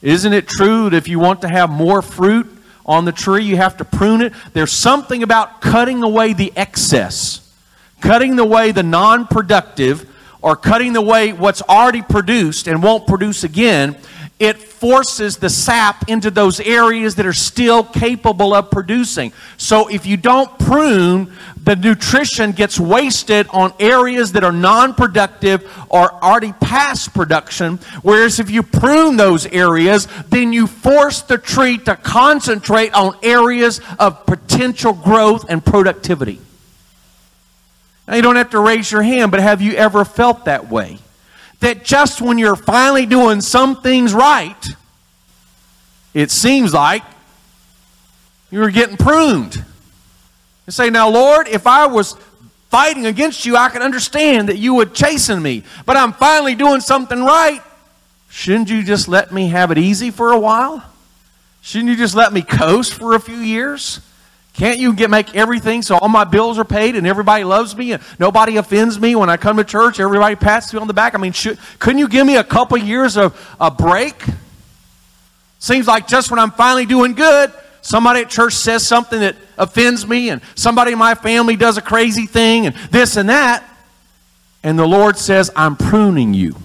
Isn't 0.00 0.32
it 0.32 0.48
true 0.48 0.88
that 0.88 0.96
if 0.96 1.06
you 1.06 1.18
want 1.18 1.42
to 1.42 1.48
have 1.48 1.68
more 1.68 2.00
fruit 2.00 2.46
on 2.86 3.04
the 3.04 3.12
tree, 3.12 3.44
you 3.44 3.58
have 3.58 3.76
to 3.76 3.84
prune 3.84 4.22
it? 4.22 4.32
There's 4.54 4.72
something 4.72 5.22
about 5.22 5.60
cutting 5.60 6.02
away 6.02 6.32
the 6.32 6.50
excess, 6.56 7.54
cutting 8.00 8.38
away 8.38 8.72
the 8.72 8.82
non 8.82 9.26
productive, 9.26 10.08
or 10.40 10.56
cutting 10.56 10.96
away 10.96 11.34
what's 11.34 11.60
already 11.60 12.00
produced 12.00 12.66
and 12.66 12.82
won't 12.82 13.06
produce 13.06 13.44
again. 13.44 13.98
It 14.42 14.58
forces 14.58 15.36
the 15.36 15.48
sap 15.48 16.08
into 16.08 16.28
those 16.28 16.58
areas 16.58 17.14
that 17.14 17.26
are 17.26 17.32
still 17.32 17.84
capable 17.84 18.54
of 18.54 18.72
producing. 18.72 19.32
So 19.56 19.86
if 19.86 20.04
you 20.04 20.16
don't 20.16 20.58
prune, 20.58 21.32
the 21.62 21.76
nutrition 21.76 22.50
gets 22.50 22.80
wasted 22.80 23.46
on 23.50 23.72
areas 23.78 24.32
that 24.32 24.42
are 24.42 24.50
non 24.50 24.94
productive 24.94 25.72
or 25.88 26.12
already 26.14 26.54
past 26.54 27.14
production. 27.14 27.76
Whereas 28.02 28.40
if 28.40 28.50
you 28.50 28.64
prune 28.64 29.16
those 29.16 29.46
areas, 29.46 30.08
then 30.28 30.52
you 30.52 30.66
force 30.66 31.22
the 31.22 31.38
tree 31.38 31.78
to 31.78 31.94
concentrate 31.94 32.92
on 32.94 33.16
areas 33.22 33.80
of 34.00 34.26
potential 34.26 34.92
growth 34.92 35.48
and 35.48 35.64
productivity. 35.64 36.40
Now, 38.08 38.16
you 38.16 38.22
don't 38.22 38.34
have 38.34 38.50
to 38.50 38.58
raise 38.58 38.90
your 38.90 39.02
hand, 39.02 39.30
but 39.30 39.38
have 39.38 39.62
you 39.62 39.74
ever 39.74 40.04
felt 40.04 40.46
that 40.46 40.68
way? 40.68 40.98
That 41.62 41.84
just 41.84 42.20
when 42.20 42.38
you're 42.38 42.56
finally 42.56 43.06
doing 43.06 43.40
some 43.40 43.82
things 43.82 44.12
right, 44.12 44.66
it 46.12 46.32
seems 46.32 46.74
like 46.74 47.04
you're 48.50 48.70
getting 48.70 48.96
pruned. 48.96 49.64
And 50.66 50.74
say, 50.74 50.90
Now, 50.90 51.08
Lord, 51.08 51.46
if 51.46 51.68
I 51.68 51.86
was 51.86 52.16
fighting 52.68 53.06
against 53.06 53.46
you, 53.46 53.56
I 53.56 53.68
can 53.68 53.80
understand 53.80 54.48
that 54.48 54.58
you 54.58 54.74
would 54.74 54.92
chasten 54.92 55.40
me. 55.40 55.62
But 55.86 55.96
I'm 55.96 56.12
finally 56.12 56.56
doing 56.56 56.80
something 56.80 57.22
right. 57.22 57.62
Shouldn't 58.28 58.68
you 58.68 58.82
just 58.82 59.06
let 59.06 59.30
me 59.30 59.48
have 59.48 59.70
it 59.70 59.78
easy 59.78 60.10
for 60.10 60.32
a 60.32 60.38
while? 60.40 60.82
Shouldn't 61.60 61.90
you 61.90 61.96
just 61.96 62.16
let 62.16 62.32
me 62.32 62.42
coast 62.42 62.94
for 62.94 63.14
a 63.14 63.20
few 63.20 63.36
years? 63.36 64.00
Can't 64.52 64.78
you 64.78 64.92
get 64.92 65.08
make 65.08 65.34
everything 65.34 65.80
so 65.80 65.96
all 65.96 66.08
my 66.08 66.24
bills 66.24 66.58
are 66.58 66.64
paid 66.64 66.94
and 66.94 67.06
everybody 67.06 67.42
loves 67.42 67.74
me 67.74 67.92
and 67.92 68.02
nobody 68.18 68.58
offends 68.58 69.00
me 69.00 69.14
when 69.16 69.30
I 69.30 69.36
come 69.36 69.56
to 69.56 69.64
church? 69.64 69.98
Everybody 69.98 70.36
pats 70.36 70.72
me 70.72 70.80
on 70.80 70.86
the 70.86 70.92
back. 70.92 71.14
I 71.14 71.18
mean, 71.18 71.32
should, 71.32 71.58
couldn't 71.78 71.98
you 71.98 72.08
give 72.08 72.26
me 72.26 72.36
a 72.36 72.44
couple 72.44 72.76
years 72.76 73.16
of 73.16 73.34
a 73.58 73.70
break? 73.70 74.22
Seems 75.58 75.86
like 75.86 76.06
just 76.06 76.30
when 76.30 76.38
I'm 76.38 76.50
finally 76.50 76.86
doing 76.86 77.14
good, 77.14 77.52
somebody 77.82 78.20
at 78.20 78.28
church 78.28 78.54
says 78.54 78.86
something 78.86 79.20
that 79.20 79.36
offends 79.56 80.06
me, 80.06 80.28
and 80.30 80.42
somebody 80.54 80.92
in 80.92 80.98
my 80.98 81.14
family 81.14 81.56
does 81.56 81.78
a 81.78 81.82
crazy 81.82 82.26
thing, 82.26 82.66
and 82.66 82.74
this 82.90 83.16
and 83.16 83.28
that. 83.28 83.64
And 84.64 84.78
the 84.78 84.86
Lord 84.86 85.16
says, 85.16 85.50
I'm 85.54 85.76
pruning 85.76 86.34
you. 86.34 86.56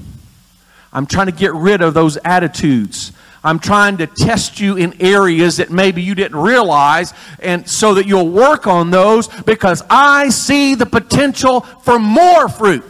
I'm 0.91 1.05
trying 1.05 1.27
to 1.27 1.31
get 1.31 1.53
rid 1.53 1.81
of 1.81 1.93
those 1.93 2.17
attitudes. 2.17 3.11
I'm 3.43 3.59
trying 3.59 3.97
to 3.97 4.07
test 4.07 4.59
you 4.59 4.77
in 4.77 5.01
areas 5.01 5.57
that 5.57 5.69
maybe 5.69 6.01
you 6.01 6.15
didn't 6.15 6.37
realize, 6.37 7.13
and 7.39 7.67
so 7.69 7.93
that 7.95 8.07
you'll 8.07 8.29
work 8.29 8.67
on 8.67 8.91
those 8.91 9.27
because 9.27 9.83
I 9.89 10.29
see 10.29 10.75
the 10.75 10.85
potential 10.85 11.61
for 11.61 11.99
more 11.99 12.49
fruit. 12.49 12.83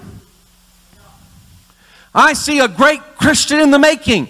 I 2.13 2.33
see 2.33 2.59
a 2.59 2.67
great 2.67 3.01
Christian 3.17 3.59
in 3.59 3.71
the 3.71 3.79
making. 3.79 4.29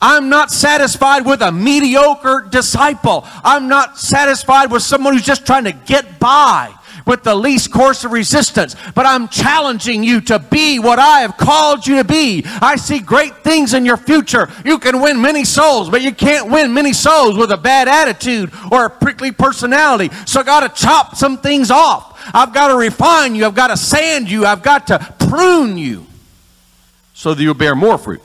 I'm 0.00 0.28
not 0.28 0.50
satisfied 0.50 1.24
with 1.24 1.40
a 1.40 1.50
mediocre 1.50 2.46
disciple. 2.50 3.26
I'm 3.42 3.68
not 3.68 3.98
satisfied 3.98 4.70
with 4.70 4.82
someone 4.82 5.14
who's 5.14 5.24
just 5.24 5.46
trying 5.46 5.64
to 5.64 5.72
get 5.72 6.18
by 6.20 6.74
with 7.06 7.22
the 7.22 7.34
least 7.34 7.72
course 7.72 8.04
of 8.04 8.12
resistance. 8.12 8.76
But 8.94 9.06
I'm 9.06 9.28
challenging 9.28 10.02
you 10.02 10.20
to 10.22 10.38
be 10.38 10.78
what 10.78 10.98
I 10.98 11.20
have 11.20 11.36
called 11.36 11.86
you 11.86 11.96
to 11.96 12.04
be. 12.04 12.44
I 12.46 12.76
see 12.76 13.00
great 13.00 13.36
things 13.38 13.74
in 13.74 13.84
your 13.84 13.96
future. 13.96 14.50
You 14.64 14.78
can 14.78 15.00
win 15.00 15.20
many 15.20 15.44
souls, 15.44 15.90
but 15.90 16.02
you 16.02 16.12
can't 16.12 16.50
win 16.50 16.72
many 16.72 16.92
souls 16.92 17.36
with 17.36 17.50
a 17.50 17.56
bad 17.56 17.88
attitude 17.88 18.52
or 18.72 18.86
a 18.86 18.90
prickly 18.90 19.32
personality. 19.32 20.10
So 20.26 20.40
I 20.40 20.44
got 20.44 20.60
to 20.60 20.82
chop 20.82 21.16
some 21.16 21.38
things 21.38 21.70
off. 21.70 22.20
I've 22.32 22.54
got 22.54 22.68
to 22.68 22.76
refine 22.76 23.34
you. 23.34 23.46
I've 23.46 23.54
got 23.54 23.68
to 23.68 23.76
sand 23.76 24.30
you. 24.30 24.46
I've 24.46 24.62
got 24.62 24.86
to 24.86 25.14
prune 25.18 25.76
you 25.76 26.06
so 27.12 27.34
that 27.34 27.42
you'll 27.42 27.54
bear 27.54 27.74
more 27.74 27.98
fruit. 27.98 28.22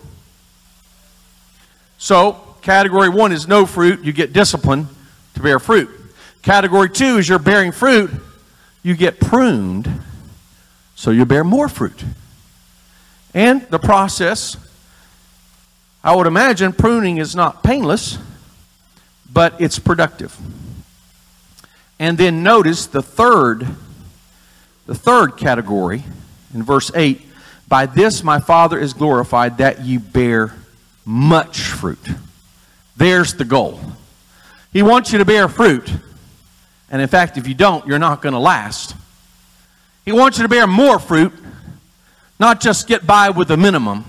So, 1.98 2.42
category 2.62 3.10
one 3.10 3.32
is 3.32 3.48
no 3.48 3.66
fruit, 3.66 4.04
you 4.04 4.14
get 4.14 4.32
discipline 4.32 4.88
to 5.34 5.42
bear 5.42 5.60
fruit. 5.60 5.90
Category 6.42 6.90
two 6.90 7.18
is 7.18 7.28
you're 7.28 7.40
bearing 7.40 7.74
fruit, 7.74 8.10
you 8.84 8.96
get 8.96 9.20
pruned, 9.20 10.02
so 10.96 11.12
you 11.12 11.26
bear 11.26 11.44
more 11.44 11.68
fruit. 11.68 12.04
And 13.34 13.62
the 13.70 13.80
process, 13.80 14.58
I 16.04 16.16
would 16.16 16.28
imagine 16.28 16.74
pruning 16.74 17.18
is 17.18 17.36
not 17.36 17.64
painless, 17.64 18.18
but 19.32 19.60
it's 19.60 19.80
productive. 19.80 20.38
And 22.00 22.18
then 22.18 22.44
notice 22.44 22.86
the 22.86 23.02
third, 23.02 23.68
the 24.86 24.96
third 24.96 25.38
category 25.38 26.04
in 26.54 26.64
verse 26.64 26.92
8 26.96 27.22
By 27.68 27.86
this 27.86 28.24
my 28.24 28.40
Father 28.40 28.80
is 28.80 28.94
glorified, 28.94 29.58
that 29.58 29.82
ye 29.82 29.98
bear 29.98 30.54
much 31.06 31.60
fruit. 31.60 32.08
There's 32.96 33.34
the 33.34 33.46
goal. 33.46 33.80
He 34.72 34.82
wants 34.82 35.12
you 35.12 35.20
to 35.20 35.26
bear 35.26 35.48
fruit. 35.48 35.90
And 36.92 37.02
in 37.02 37.08
fact, 37.08 37.38
if 37.38 37.48
you 37.48 37.54
don't, 37.54 37.86
you're 37.88 38.00
not 38.00 38.22
going 38.22 38.34
to 38.34 38.40
last. 38.40 38.96
He 40.06 40.12
wants 40.12 40.38
you 40.38 40.44
to 40.44 40.50
bear 40.50 40.66
more 40.66 40.98
fruit, 40.98 41.34
not 42.40 42.62
just 42.62 42.88
get 42.88 43.06
by 43.06 43.30
with 43.30 43.50
the 43.50 43.58
minimum. 43.58 44.06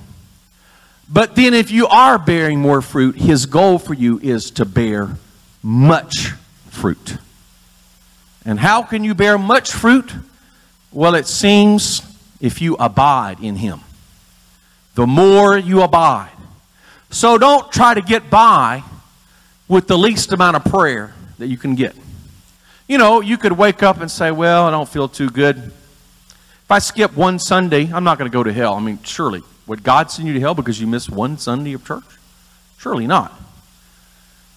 But 1.12 1.34
then, 1.34 1.54
if 1.54 1.70
you 1.70 1.88
are 1.88 2.18
bearing 2.18 2.60
more 2.60 2.80
fruit, 2.80 3.16
his 3.16 3.46
goal 3.46 3.78
for 3.78 3.94
you 3.94 4.20
is 4.20 4.52
to 4.52 4.64
bear 4.64 5.16
much 5.62 6.30
fruit. 6.68 7.18
And 8.44 8.60
how 8.60 8.82
can 8.82 9.02
you 9.04 9.14
bear 9.14 9.36
much 9.36 9.72
fruit? 9.72 10.12
Well, 10.92 11.14
it 11.14 11.26
seems 11.26 12.02
if 12.40 12.62
you 12.62 12.76
abide 12.76 13.40
in 13.40 13.56
him. 13.56 13.80
The 14.94 15.06
more 15.06 15.58
you 15.58 15.82
abide, 15.82 16.30
so 17.10 17.38
don't 17.38 17.70
try 17.72 17.94
to 17.94 18.00
get 18.00 18.30
by 18.30 18.82
with 19.68 19.88
the 19.88 19.98
least 19.98 20.32
amount 20.32 20.56
of 20.56 20.64
prayer 20.64 21.12
that 21.38 21.48
you 21.48 21.56
can 21.56 21.74
get. 21.74 21.94
You 22.90 22.98
know, 22.98 23.20
you 23.20 23.38
could 23.38 23.52
wake 23.52 23.84
up 23.84 24.00
and 24.00 24.10
say, 24.10 24.32
Well, 24.32 24.66
I 24.66 24.72
don't 24.72 24.88
feel 24.88 25.06
too 25.06 25.30
good. 25.30 25.58
If 25.58 26.70
I 26.70 26.80
skip 26.80 27.16
one 27.16 27.38
Sunday, 27.38 27.88
I'm 27.92 28.02
not 28.02 28.18
going 28.18 28.28
to 28.28 28.32
go 28.36 28.42
to 28.42 28.52
hell. 28.52 28.74
I 28.74 28.80
mean, 28.80 28.98
surely. 29.04 29.44
Would 29.68 29.84
God 29.84 30.10
send 30.10 30.26
you 30.26 30.34
to 30.34 30.40
hell 30.40 30.56
because 30.56 30.80
you 30.80 30.88
missed 30.88 31.08
one 31.08 31.38
Sunday 31.38 31.74
of 31.74 31.86
church? 31.86 32.02
Surely 32.78 33.06
not. 33.06 33.32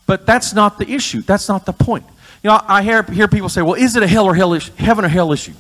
But 0.08 0.26
that's 0.26 0.52
not 0.52 0.80
the 0.80 0.90
issue. 0.90 1.22
That's 1.22 1.48
not 1.48 1.68
the 1.68 1.74
point. 1.74 2.06
You 2.42 2.50
know, 2.50 2.60
I 2.68 2.82
hear, 2.82 3.04
hear 3.04 3.28
people 3.28 3.50
say, 3.50 3.62
well, 3.62 3.76
is 3.76 3.96
it 3.96 4.02
a 4.02 4.08
hell 4.08 4.26
or 4.26 4.34
hell 4.34 4.54
issue? 4.54 4.74
Heaven 4.78 5.06
or 5.06 5.10
hell 5.10 5.32
issue? 5.32 5.54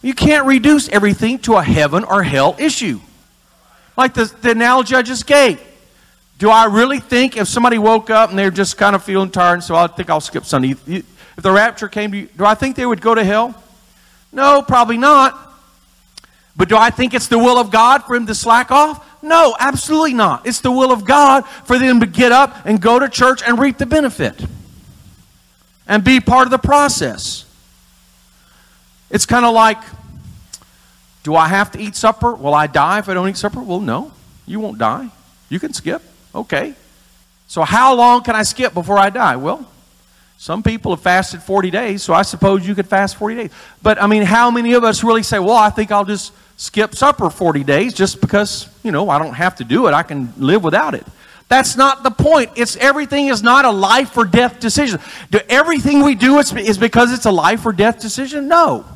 You 0.00 0.14
can't 0.14 0.46
reduce 0.46 0.88
everything 0.90 1.40
to 1.40 1.56
a 1.56 1.62
heaven 1.64 2.04
or 2.04 2.22
hell 2.22 2.54
issue. 2.60 3.00
Like 3.96 4.14
the, 4.14 4.32
the 4.42 4.52
analogy 4.52 4.94
I 4.94 5.02
just 5.02 5.26
gave. 5.26 5.60
Do 6.38 6.50
I 6.50 6.66
really 6.66 7.00
think 7.00 7.36
if 7.36 7.48
somebody 7.48 7.78
woke 7.78 8.10
up 8.10 8.30
and 8.30 8.38
they're 8.38 8.52
just 8.52 8.78
kind 8.78 8.94
of 8.94 9.02
feeling 9.02 9.32
tired 9.32 9.64
so 9.64 9.74
I 9.74 9.88
think 9.88 10.08
I'll 10.08 10.20
skip 10.20 10.44
Sunday, 10.44 10.76
if 11.38 11.44
the 11.44 11.52
rapture 11.52 11.86
came 11.86 12.10
to 12.10 12.18
you, 12.18 12.28
do 12.36 12.44
I 12.44 12.56
think 12.56 12.74
they 12.74 12.84
would 12.84 13.00
go 13.00 13.14
to 13.14 13.22
hell? 13.22 13.54
No, 14.32 14.60
probably 14.60 14.98
not. 14.98 15.38
But 16.56 16.68
do 16.68 16.76
I 16.76 16.90
think 16.90 17.14
it's 17.14 17.28
the 17.28 17.38
will 17.38 17.58
of 17.58 17.70
God 17.70 18.02
for 18.02 18.16
him 18.16 18.26
to 18.26 18.34
slack 18.34 18.72
off? 18.72 19.06
No, 19.22 19.54
absolutely 19.60 20.14
not. 20.14 20.48
It's 20.48 20.60
the 20.60 20.72
will 20.72 20.90
of 20.90 21.04
God 21.04 21.46
for 21.64 21.78
them 21.78 22.00
to 22.00 22.06
get 22.06 22.32
up 22.32 22.66
and 22.66 22.80
go 22.80 22.98
to 22.98 23.08
church 23.08 23.40
and 23.46 23.56
reap 23.56 23.78
the 23.78 23.86
benefit 23.86 24.44
and 25.86 26.02
be 26.02 26.18
part 26.18 26.48
of 26.48 26.50
the 26.50 26.58
process. 26.58 27.44
It's 29.08 29.24
kind 29.24 29.46
of 29.46 29.54
like 29.54 29.78
do 31.22 31.36
I 31.36 31.46
have 31.46 31.70
to 31.72 31.78
eat 31.78 31.94
supper? 31.94 32.34
Will 32.34 32.54
I 32.54 32.66
die 32.66 32.98
if 32.98 33.08
I 33.08 33.14
don't 33.14 33.28
eat 33.28 33.36
supper? 33.36 33.60
Well, 33.60 33.80
no. 33.80 34.10
You 34.44 34.58
won't 34.58 34.78
die. 34.78 35.10
You 35.50 35.60
can 35.60 35.72
skip. 35.72 36.02
Okay. 36.34 36.74
So, 37.46 37.62
how 37.62 37.94
long 37.94 38.22
can 38.22 38.34
I 38.34 38.42
skip 38.42 38.74
before 38.74 38.98
I 38.98 39.10
die? 39.10 39.36
Well, 39.36 39.68
some 40.40 40.62
people 40.62 40.92
have 40.92 41.02
fasted 41.02 41.42
40 41.42 41.72
days, 41.72 42.02
so 42.04 42.14
I 42.14 42.22
suppose 42.22 42.64
you 42.64 42.76
could 42.76 42.86
fast 42.86 43.16
40 43.16 43.34
days. 43.34 43.50
But, 43.82 44.00
I 44.00 44.06
mean, 44.06 44.22
how 44.22 44.52
many 44.52 44.74
of 44.74 44.84
us 44.84 45.02
really 45.02 45.24
say, 45.24 45.40
well, 45.40 45.56
I 45.56 45.68
think 45.68 45.90
I'll 45.90 46.04
just 46.04 46.32
skip 46.56 46.94
supper 46.94 47.28
40 47.28 47.64
days 47.64 47.92
just 47.92 48.20
because, 48.20 48.68
you 48.84 48.92
know, 48.92 49.10
I 49.10 49.18
don't 49.18 49.34
have 49.34 49.56
to 49.56 49.64
do 49.64 49.88
it. 49.88 49.94
I 49.94 50.04
can 50.04 50.32
live 50.36 50.62
without 50.62 50.94
it. 50.94 51.04
That's 51.48 51.76
not 51.76 52.04
the 52.04 52.12
point. 52.12 52.52
It's 52.54 52.76
everything 52.76 53.26
is 53.26 53.42
not 53.42 53.64
a 53.64 53.70
life 53.70 54.16
or 54.16 54.24
death 54.24 54.60
decision. 54.60 55.00
Do 55.32 55.40
everything 55.48 56.04
we 56.04 56.14
do 56.14 56.38
is, 56.38 56.54
is 56.54 56.78
because 56.78 57.12
it's 57.12 57.26
a 57.26 57.32
life 57.32 57.66
or 57.66 57.72
death 57.72 58.00
decision? 58.00 58.46
No. 58.46 58.86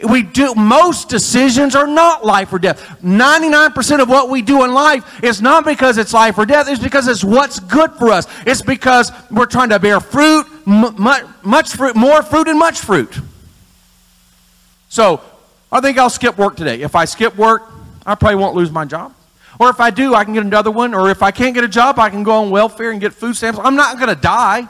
We 0.00 0.22
do 0.22 0.54
most 0.54 1.08
decisions 1.08 1.74
are 1.74 1.86
not 1.86 2.24
life 2.24 2.52
or 2.52 2.60
death. 2.60 3.00
99% 3.02 4.00
of 4.00 4.08
what 4.08 4.28
we 4.28 4.42
do 4.42 4.62
in 4.62 4.72
life 4.72 5.24
is 5.24 5.42
not 5.42 5.64
because 5.64 5.98
it's 5.98 6.12
life 6.12 6.38
or 6.38 6.46
death, 6.46 6.68
it's 6.68 6.82
because 6.82 7.08
it's 7.08 7.24
what's 7.24 7.58
good 7.58 7.92
for 7.94 8.10
us. 8.10 8.26
It's 8.46 8.62
because 8.62 9.10
we're 9.30 9.46
trying 9.46 9.70
to 9.70 9.78
bear 9.80 9.98
fruit, 9.98 10.46
much, 10.66 11.24
much 11.42 11.72
fruit, 11.72 11.96
more 11.96 12.22
fruit 12.22 12.46
and 12.46 12.58
much 12.58 12.78
fruit. 12.78 13.12
So, 14.88 15.20
I 15.70 15.80
think 15.80 15.98
I'll 15.98 16.10
skip 16.10 16.38
work 16.38 16.56
today. 16.56 16.80
If 16.80 16.94
I 16.94 17.04
skip 17.04 17.36
work, 17.36 17.70
I 18.06 18.14
probably 18.14 18.36
won't 18.36 18.54
lose 18.54 18.70
my 18.70 18.84
job. 18.84 19.14
Or 19.60 19.68
if 19.68 19.80
I 19.80 19.90
do, 19.90 20.14
I 20.14 20.24
can 20.24 20.34
get 20.34 20.44
another 20.44 20.70
one. 20.70 20.94
Or 20.94 21.10
if 21.10 21.22
I 21.22 21.30
can't 21.30 21.54
get 21.54 21.64
a 21.64 21.68
job, 21.68 21.98
I 21.98 22.08
can 22.08 22.22
go 22.22 22.42
on 22.42 22.50
welfare 22.50 22.90
and 22.90 23.00
get 23.00 23.12
food 23.12 23.36
stamps. 23.36 23.58
I'm 23.62 23.76
not 23.76 23.96
going 23.96 24.08
to 24.08 24.20
die. 24.20 24.68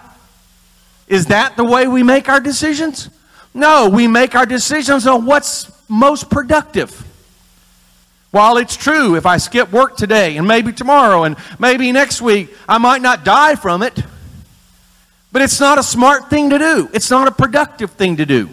Is 1.06 1.26
that 1.26 1.56
the 1.56 1.64
way 1.64 1.86
we 1.86 2.02
make 2.02 2.28
our 2.28 2.40
decisions? 2.40 3.10
No, 3.58 3.88
we 3.88 4.06
make 4.06 4.36
our 4.36 4.46
decisions 4.46 5.04
on 5.08 5.26
what's 5.26 5.68
most 5.88 6.30
productive. 6.30 7.04
While 8.30 8.56
it's 8.56 8.76
true, 8.76 9.16
if 9.16 9.26
I 9.26 9.38
skip 9.38 9.72
work 9.72 9.96
today 9.96 10.36
and 10.36 10.46
maybe 10.46 10.72
tomorrow 10.72 11.24
and 11.24 11.36
maybe 11.58 11.90
next 11.90 12.22
week, 12.22 12.54
I 12.68 12.78
might 12.78 13.02
not 13.02 13.24
die 13.24 13.56
from 13.56 13.82
it, 13.82 14.00
but 15.32 15.42
it's 15.42 15.58
not 15.58 15.76
a 15.76 15.82
smart 15.82 16.30
thing 16.30 16.50
to 16.50 16.58
do. 16.58 16.88
It's 16.92 17.10
not 17.10 17.26
a 17.26 17.32
productive 17.32 17.90
thing 17.90 18.18
to 18.18 18.26
do. 18.26 18.48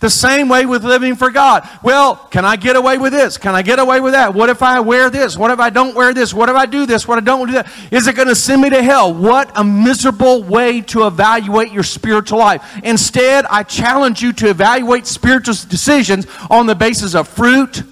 The 0.00 0.08
same 0.10 0.48
way 0.48 0.64
with 0.64 0.82
living 0.82 1.14
for 1.14 1.30
God. 1.30 1.68
Well, 1.82 2.16
can 2.16 2.46
I 2.46 2.56
get 2.56 2.74
away 2.74 2.96
with 2.96 3.12
this? 3.12 3.36
Can 3.36 3.54
I 3.54 3.60
get 3.60 3.78
away 3.78 4.00
with 4.00 4.14
that? 4.14 4.32
What 4.32 4.48
if 4.48 4.62
I 4.62 4.80
wear 4.80 5.10
this? 5.10 5.36
What 5.36 5.50
if 5.50 5.60
I 5.60 5.68
don't 5.68 5.94
wear 5.94 6.14
this? 6.14 6.32
What 6.32 6.48
if 6.48 6.56
I 6.56 6.64
do 6.64 6.86
this? 6.86 7.06
What 7.06 7.18
if 7.18 7.22
I 7.22 7.26
don't 7.26 7.46
do 7.46 7.52
that? 7.52 7.70
Is 7.90 8.06
it 8.06 8.16
going 8.16 8.28
to 8.28 8.34
send 8.34 8.62
me 8.62 8.70
to 8.70 8.82
hell? 8.82 9.12
What 9.12 9.52
a 9.54 9.62
miserable 9.62 10.42
way 10.42 10.80
to 10.82 11.06
evaluate 11.06 11.70
your 11.70 11.82
spiritual 11.82 12.38
life. 12.38 12.80
Instead, 12.82 13.44
I 13.44 13.62
challenge 13.62 14.22
you 14.22 14.32
to 14.32 14.48
evaluate 14.48 15.06
spiritual 15.06 15.54
decisions 15.68 16.26
on 16.48 16.64
the 16.64 16.74
basis 16.74 17.14
of 17.14 17.28
fruit, 17.28 17.82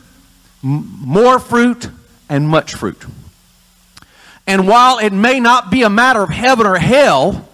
more 0.62 1.38
fruit, 1.38 1.90
and 2.31 2.49
much 2.49 2.75
fruit. 2.75 3.05
And 4.47 4.66
while 4.66 4.99
it 4.99 5.12
may 5.12 5.40
not 5.40 5.71
be 5.71 5.83
a 5.83 5.90
matter 5.90 6.23
of 6.23 6.31
heaven 6.31 6.66
or 6.66 6.79
hell, 6.79 7.47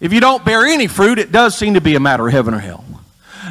if 0.00 0.12
you 0.12 0.20
don't 0.20 0.44
bear 0.44 0.66
any 0.66 0.86
fruit, 0.86 1.18
it 1.18 1.32
does 1.32 1.56
seem 1.56 1.74
to 1.74 1.80
be 1.80 1.94
a 1.94 2.00
matter 2.00 2.26
of 2.26 2.32
heaven 2.34 2.52
or 2.52 2.58
hell. 2.58 2.84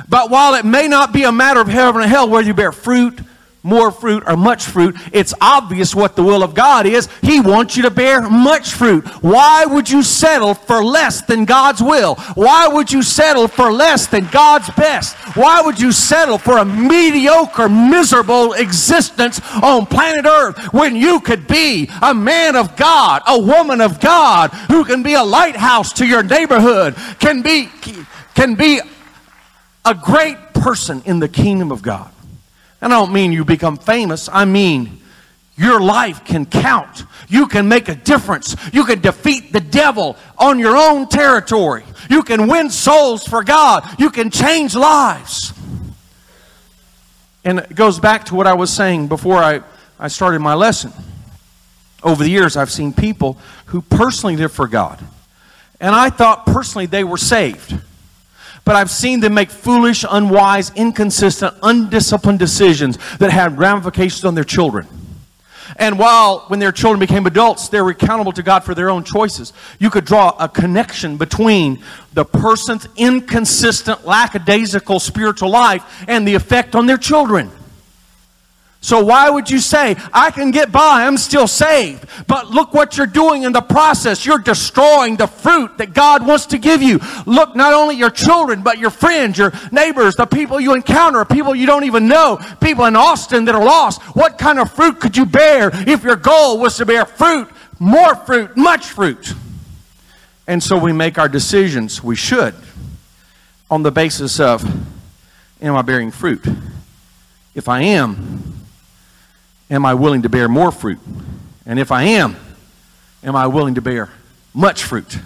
But 0.07 0.29
while 0.29 0.55
it 0.55 0.65
may 0.65 0.87
not 0.87 1.11
be 1.13 1.23
a 1.23 1.31
matter 1.31 1.59
of 1.59 1.67
heaven 1.67 2.01
and 2.01 2.09
hell 2.09 2.29
whether 2.29 2.47
you 2.47 2.53
bear 2.53 2.71
fruit, 2.71 3.19
more 3.61 3.91
fruit, 3.91 4.23
or 4.25 4.37
much 4.37 4.65
fruit, 4.65 4.95
it's 5.11 5.33
obvious 5.41 5.93
what 5.93 6.15
the 6.15 6.23
will 6.23 6.43
of 6.43 6.55
God 6.55 6.85
is. 6.85 7.09
He 7.21 7.41
wants 7.41 7.75
you 7.75 7.83
to 7.83 7.91
bear 7.91 8.21
much 8.29 8.73
fruit. 8.73 9.05
Why 9.21 9.65
would 9.65 9.89
you 9.89 10.01
settle 10.01 10.53
for 10.53 10.83
less 10.83 11.21
than 11.23 11.45
God's 11.45 11.81
will? 11.81 12.15
Why 12.35 12.67
would 12.67 12.91
you 12.91 13.03
settle 13.03 13.47
for 13.47 13.71
less 13.71 14.07
than 14.07 14.27
God's 14.27 14.69
best? 14.71 15.15
Why 15.35 15.61
would 15.61 15.79
you 15.79 15.91
settle 15.91 16.37
for 16.37 16.57
a 16.57 16.65
mediocre, 16.65 17.67
miserable 17.67 18.53
existence 18.53 19.41
on 19.61 19.85
planet 19.85 20.25
Earth 20.25 20.73
when 20.73 20.95
you 20.95 21.19
could 21.19 21.47
be 21.47 21.89
a 22.01 22.13
man 22.13 22.55
of 22.55 22.77
God, 22.77 23.21
a 23.27 23.39
woman 23.39 23.81
of 23.81 23.99
God 23.99 24.51
who 24.69 24.85
can 24.85 25.03
be 25.03 25.15
a 25.15 25.23
lighthouse 25.23 25.91
to 25.93 26.07
your 26.07 26.23
neighborhood, 26.23 26.95
can 27.19 27.41
be, 27.41 27.69
can 28.35 28.55
be 28.55 28.79
a 29.89 29.95
great 29.95 30.37
person 30.53 31.01
in 31.05 31.19
the 31.19 31.27
kingdom 31.27 31.71
of 31.71 31.81
God. 31.81 32.11
And 32.79 32.93
I 32.93 32.99
don't 32.99 33.11
mean 33.11 33.31
you 33.31 33.43
become 33.43 33.77
famous, 33.77 34.29
I 34.31 34.45
mean 34.45 35.01
your 35.57 35.81
life 35.81 36.23
can 36.23 36.45
count. 36.45 37.03
You 37.27 37.45
can 37.47 37.67
make 37.67 37.89
a 37.89 37.95
difference. 37.95 38.55
You 38.71 38.85
can 38.85 39.01
defeat 39.01 39.51
the 39.51 39.59
devil 39.59 40.15
on 40.37 40.57
your 40.57 40.77
own 40.77 41.09
territory. 41.09 41.83
You 42.09 42.23
can 42.23 42.47
win 42.47 42.69
souls 42.69 43.27
for 43.27 43.43
God. 43.43 43.83
You 43.99 44.09
can 44.09 44.31
change 44.31 44.73
lives. 44.73 45.51
And 47.43 47.59
it 47.59 47.75
goes 47.75 47.99
back 47.99 48.23
to 48.27 48.35
what 48.35 48.47
I 48.47 48.53
was 48.53 48.71
saying 48.71 49.09
before 49.09 49.43
I, 49.43 49.59
I 49.99 50.07
started 50.07 50.39
my 50.39 50.53
lesson. 50.53 50.93
Over 52.03 52.23
the 52.23 52.29
years, 52.29 52.55
I've 52.55 52.71
seen 52.71 52.93
people 52.93 53.37
who 53.65 53.81
personally 53.81 54.37
live 54.37 54.53
for 54.53 54.67
God. 54.69 55.03
And 55.81 55.93
I 55.93 56.09
thought 56.09 56.45
personally 56.45 56.85
they 56.85 57.03
were 57.03 57.17
saved 57.17 57.77
but 58.69 58.75
I've 58.75 58.91
seen 58.91 59.19
them 59.19 59.33
make 59.33 59.49
foolish, 59.49 60.05
unwise, 60.07 60.71
inconsistent, 60.75 61.55
undisciplined 61.63 62.37
decisions 62.37 62.99
that 63.17 63.31
had 63.31 63.57
ramifications 63.57 64.23
on 64.25 64.35
their 64.35 64.43
children. 64.43 64.87
And 65.77 65.97
while 65.97 66.41
when 66.49 66.59
their 66.59 66.71
children 66.71 66.99
became 66.99 67.25
adults, 67.25 67.69
they 67.69 67.81
were 67.81 67.89
accountable 67.89 68.31
to 68.33 68.43
God 68.43 68.63
for 68.63 68.75
their 68.75 68.91
own 68.91 69.03
choices, 69.03 69.53
you 69.79 69.89
could 69.89 70.05
draw 70.05 70.35
a 70.39 70.47
connection 70.47 71.17
between 71.17 71.81
the 72.13 72.23
person's 72.23 72.87
inconsistent, 72.95 74.05
lackadaisical 74.05 74.99
spiritual 74.99 75.49
life 75.49 76.05
and 76.07 76.27
the 76.27 76.35
effect 76.35 76.75
on 76.75 76.85
their 76.85 76.99
children. 76.99 77.49
So 78.81 79.03
why 79.03 79.29
would 79.29 79.51
you 79.51 79.59
say, 79.59 79.97
I 80.13 80.31
can 80.31 80.51
get 80.51 80.71
by, 80.71 81.05
I'm 81.05 81.17
still 81.17 81.47
saved? 81.47 82.05
But 82.27 82.47
look 82.47 82.73
what 82.73 82.97
you're 82.97 83.07
doing 83.07 83.43
in 83.43 83.51
the 83.51 83.61
process. 83.61 84.25
You're 84.25 84.39
destroying 84.39 85.17
the 85.17 85.27
fruit 85.27 85.77
that 85.79 85.93
God 85.93 86.25
wants 86.25 86.45
to 86.47 86.57
give 86.57 86.81
you. 86.81 87.01
Look, 87.25 87.57
not 87.57 87.73
only 87.73 87.97
your 87.97 88.09
children, 88.09 88.61
but 88.61 88.79
your 88.79 88.89
friends, 88.89 89.37
your 89.37 89.51
neighbors, 89.73 90.15
the 90.15 90.25
people 90.25 90.61
you 90.61 90.73
encounter, 90.73 91.25
people 91.25 91.53
you 91.53 91.65
don't 91.65 91.83
even 91.83 92.07
know, 92.07 92.39
people 92.61 92.85
in 92.85 92.95
Austin 92.95 93.43
that 93.45 93.55
are 93.55 93.63
lost. 93.63 94.01
What 94.15 94.37
kind 94.37 94.59
of 94.59 94.71
fruit 94.71 95.01
could 95.01 95.17
you 95.17 95.25
bear 95.25 95.71
if 95.73 96.03
your 96.03 96.15
goal 96.15 96.57
was 96.57 96.77
to 96.77 96.85
bear 96.85 97.05
fruit, 97.05 97.49
more 97.79 98.15
fruit, 98.15 98.55
much 98.55 98.85
fruit? 98.85 99.33
And 100.47 100.63
so 100.63 100.77
we 100.77 100.93
make 100.93 101.17
our 101.19 101.29
decisions, 101.29 102.01
we 102.01 102.15
should, 102.15 102.55
on 103.69 103.83
the 103.83 103.91
basis 103.91 104.39
of, 104.39 104.63
am 105.61 105.75
I 105.75 105.81
bearing 105.81 106.11
fruit? 106.11 106.45
If 107.53 107.67
I 107.67 107.81
am, 107.81 108.58
am 109.69 109.85
I 109.85 109.93
willing 109.93 110.23
to 110.23 110.29
bear 110.29 110.47
more 110.47 110.71
fruit? 110.71 110.99
And 111.65 111.79
if 111.79 111.91
I 111.91 112.03
am, 112.03 112.35
am 113.23 113.35
I 113.35 113.47
willing 113.47 113.75
to 113.75 113.81
bear 113.81 114.09
much 114.53 114.83
fruit? 114.83 115.19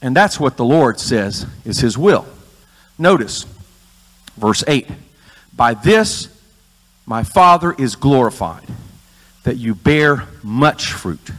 And 0.00 0.14
that's 0.14 0.38
what 0.38 0.56
the 0.56 0.64
Lord 0.64 1.00
says 1.00 1.46
is 1.64 1.80
His 1.80 1.98
will. 1.98 2.26
Notice 2.98 3.44
verse 4.36 4.62
8 4.66 4.88
By 5.54 5.74
this 5.74 6.28
my 7.06 7.22
Father 7.22 7.72
is 7.72 7.96
glorified, 7.96 8.66
that 9.44 9.56
you 9.56 9.74
bear 9.74 10.24
much 10.42 10.92
fruit. 10.92 11.30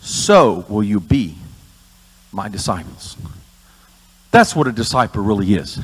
So 0.00 0.64
will 0.68 0.82
you 0.82 1.00
be 1.00 1.36
my 2.32 2.48
disciples. 2.48 3.16
That's 4.30 4.54
what 4.54 4.66
a 4.66 4.72
disciple 4.72 5.22
really 5.22 5.54
is. 5.54 5.80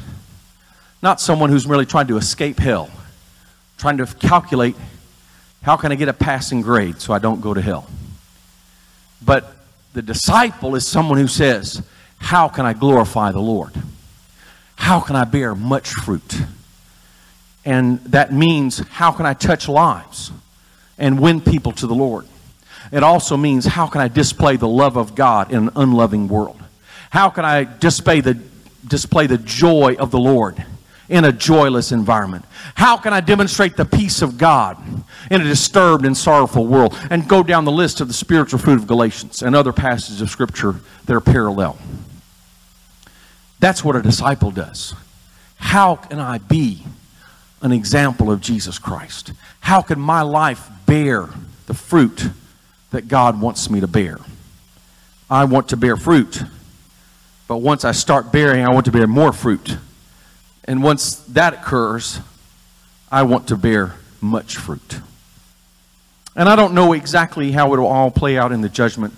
Not 1.02 1.20
someone 1.20 1.50
who's 1.50 1.66
merely 1.66 1.86
trying 1.86 2.06
to 2.08 2.16
escape 2.16 2.58
hell 2.58 2.90
trying 3.76 3.98
to 3.98 4.06
calculate 4.06 4.76
how 5.62 5.76
can 5.76 5.90
I 5.90 5.96
get 5.96 6.08
a 6.08 6.12
passing 6.12 6.62
grade 6.62 7.00
so 7.00 7.12
I 7.12 7.18
don't 7.18 7.40
go 7.40 7.52
to 7.52 7.60
hell. 7.60 7.88
But 9.20 9.52
the 9.94 10.02
disciple 10.02 10.76
is 10.76 10.86
someone 10.86 11.18
who 11.18 11.26
says, 11.26 11.82
How 12.18 12.48
can 12.48 12.64
I 12.64 12.72
glorify 12.72 13.32
the 13.32 13.40
Lord? 13.40 13.72
How 14.76 15.00
can 15.00 15.16
I 15.16 15.24
bear 15.24 15.54
much 15.54 15.88
fruit? 15.88 16.36
And 17.64 17.98
that 18.04 18.32
means, 18.32 18.78
How 18.78 19.10
can 19.10 19.26
I 19.26 19.34
touch 19.34 19.68
lives 19.68 20.30
and 20.98 21.18
win 21.18 21.40
people 21.40 21.72
to 21.72 21.86
the 21.86 21.94
Lord? 21.94 22.26
It 22.92 23.02
also 23.02 23.36
means, 23.36 23.64
How 23.64 23.88
can 23.88 24.00
I 24.00 24.08
display 24.08 24.56
the 24.56 24.68
love 24.68 24.96
of 24.96 25.16
God 25.16 25.50
in 25.50 25.68
an 25.68 25.70
unloving 25.74 26.28
world? 26.28 26.62
How 27.10 27.30
can 27.30 27.44
I 27.44 27.64
display 27.64 28.20
the, 28.20 28.34
display 28.86 29.26
the 29.26 29.38
joy 29.38 29.96
of 29.98 30.12
the 30.12 30.20
Lord? 30.20 30.64
In 31.08 31.24
a 31.24 31.32
joyless 31.32 31.92
environment? 31.92 32.44
How 32.74 32.96
can 32.96 33.12
I 33.12 33.20
demonstrate 33.20 33.76
the 33.76 33.84
peace 33.84 34.22
of 34.22 34.38
God 34.38 34.76
in 35.30 35.40
a 35.40 35.44
disturbed 35.44 36.04
and 36.04 36.16
sorrowful 36.16 36.66
world? 36.66 36.96
And 37.10 37.28
go 37.28 37.42
down 37.42 37.64
the 37.64 37.72
list 37.72 38.00
of 38.00 38.08
the 38.08 38.14
spiritual 38.14 38.58
fruit 38.58 38.78
of 38.78 38.86
Galatians 38.86 39.42
and 39.42 39.54
other 39.54 39.72
passages 39.72 40.20
of 40.20 40.30
Scripture 40.30 40.76
that 41.06 41.14
are 41.14 41.20
parallel. 41.20 41.78
That's 43.58 43.84
what 43.84 43.96
a 43.96 44.02
disciple 44.02 44.50
does. 44.50 44.94
How 45.56 45.96
can 45.96 46.18
I 46.18 46.38
be 46.38 46.84
an 47.62 47.72
example 47.72 48.30
of 48.30 48.40
Jesus 48.40 48.78
Christ? 48.78 49.32
How 49.60 49.80
can 49.82 49.98
my 49.98 50.22
life 50.22 50.68
bear 50.84 51.28
the 51.66 51.74
fruit 51.74 52.28
that 52.90 53.08
God 53.08 53.40
wants 53.40 53.70
me 53.70 53.80
to 53.80 53.86
bear? 53.86 54.18
I 55.28 55.44
want 55.44 55.70
to 55.70 55.76
bear 55.76 55.96
fruit, 55.96 56.42
but 57.48 57.56
once 57.56 57.84
I 57.84 57.92
start 57.92 58.30
bearing, 58.30 58.64
I 58.64 58.72
want 58.72 58.84
to 58.86 58.92
bear 58.92 59.06
more 59.06 59.32
fruit. 59.32 59.76
And 60.66 60.82
once 60.82 61.16
that 61.16 61.54
occurs, 61.54 62.20
I 63.10 63.22
want 63.22 63.48
to 63.48 63.56
bear 63.56 63.94
much 64.20 64.56
fruit. 64.56 65.00
And 66.34 66.48
I 66.48 66.56
don't 66.56 66.74
know 66.74 66.92
exactly 66.92 67.52
how 67.52 67.72
it 67.72 67.78
will 67.78 67.86
all 67.86 68.10
play 68.10 68.36
out 68.36 68.52
in 68.52 68.60
the 68.60 68.68
judgment. 68.68 69.14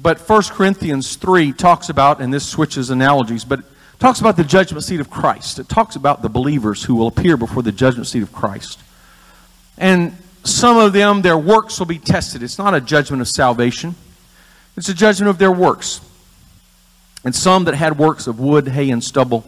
But 0.00 0.20
1 0.20 0.42
Corinthians 0.50 1.16
3 1.16 1.52
talks 1.52 1.88
about, 1.88 2.20
and 2.20 2.32
this 2.32 2.46
switches 2.46 2.90
analogies, 2.90 3.44
but 3.44 3.60
talks 3.98 4.20
about 4.20 4.36
the 4.36 4.44
judgment 4.44 4.84
seat 4.84 5.00
of 5.00 5.10
Christ. 5.10 5.58
It 5.58 5.68
talks 5.68 5.96
about 5.96 6.22
the 6.22 6.28
believers 6.28 6.84
who 6.84 6.94
will 6.94 7.08
appear 7.08 7.36
before 7.36 7.62
the 7.62 7.72
judgment 7.72 8.06
seat 8.06 8.22
of 8.22 8.32
Christ. 8.32 8.78
And 9.78 10.16
some 10.44 10.76
of 10.76 10.92
them, 10.92 11.22
their 11.22 11.38
works 11.38 11.78
will 11.78 11.86
be 11.86 11.98
tested. 11.98 12.42
It's 12.42 12.58
not 12.58 12.74
a 12.74 12.80
judgment 12.80 13.20
of 13.20 13.28
salvation, 13.28 13.94
it's 14.76 14.88
a 14.88 14.94
judgment 14.94 15.28
of 15.30 15.38
their 15.38 15.52
works. 15.52 16.00
And 17.24 17.34
some 17.34 17.64
that 17.64 17.74
had 17.74 17.98
works 17.98 18.28
of 18.28 18.38
wood, 18.38 18.68
hay, 18.68 18.90
and 18.90 19.02
stubble 19.02 19.44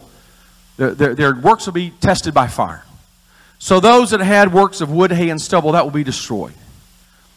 Their, 0.79 1.13
their, 1.13 1.35
works 1.35 1.65
will 1.65 1.73
be 1.73 1.89
tested 1.99 2.33
by 2.33 2.47
fire. 2.47 2.85
So 3.59 3.81
those 3.81 4.11
that 4.11 4.21
had 4.21 4.53
works 4.53 4.79
of 4.79 4.89
wood, 4.89 5.11
hay, 5.11 5.29
and 5.29 5.41
stubble, 5.41 5.73
that 5.73 5.83
will 5.83 5.91
be 5.91 6.05
destroyed. 6.05 6.53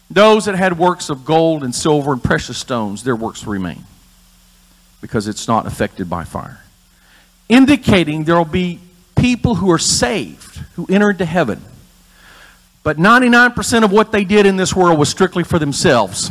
Those 0.08 0.44
that 0.44 0.54
had 0.54 0.78
works 0.78 1.10
of 1.10 1.24
gold 1.24 1.64
and 1.64 1.74
silver 1.74 2.12
and 2.12 2.22
precious 2.22 2.56
stones, 2.56 3.02
their 3.02 3.16
works 3.16 3.44
will 3.44 3.54
remain 3.54 3.84
because 5.00 5.26
it's 5.26 5.48
not 5.48 5.66
affected 5.66 6.08
by 6.08 6.22
fire. 6.22 6.60
Indicating 7.48 8.22
there 8.22 8.36
will 8.36 8.44
be 8.44 8.78
people 9.16 9.56
who 9.56 9.72
are 9.72 9.78
saved, 9.78 10.58
who 10.74 10.86
enter 10.88 11.10
into 11.10 11.24
heaven. 11.24 11.60
But 12.84 12.96
99% 12.96 13.82
of 13.82 13.90
what 13.90 14.12
they 14.12 14.22
did 14.22 14.46
in 14.46 14.56
this 14.56 14.72
world 14.72 15.00
was 15.00 15.08
strictly 15.08 15.42
for 15.42 15.58
themselves, 15.58 16.30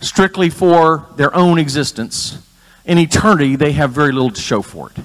strictly 0.00 0.50
for 0.50 1.06
their 1.14 1.32
own 1.36 1.60
existence. 1.60 2.44
In 2.84 2.98
eternity, 2.98 3.54
they 3.54 3.70
have 3.72 3.92
very 3.92 4.10
little 4.10 4.30
to 4.30 4.40
show 4.40 4.60
for 4.60 4.90
it. 4.90 4.96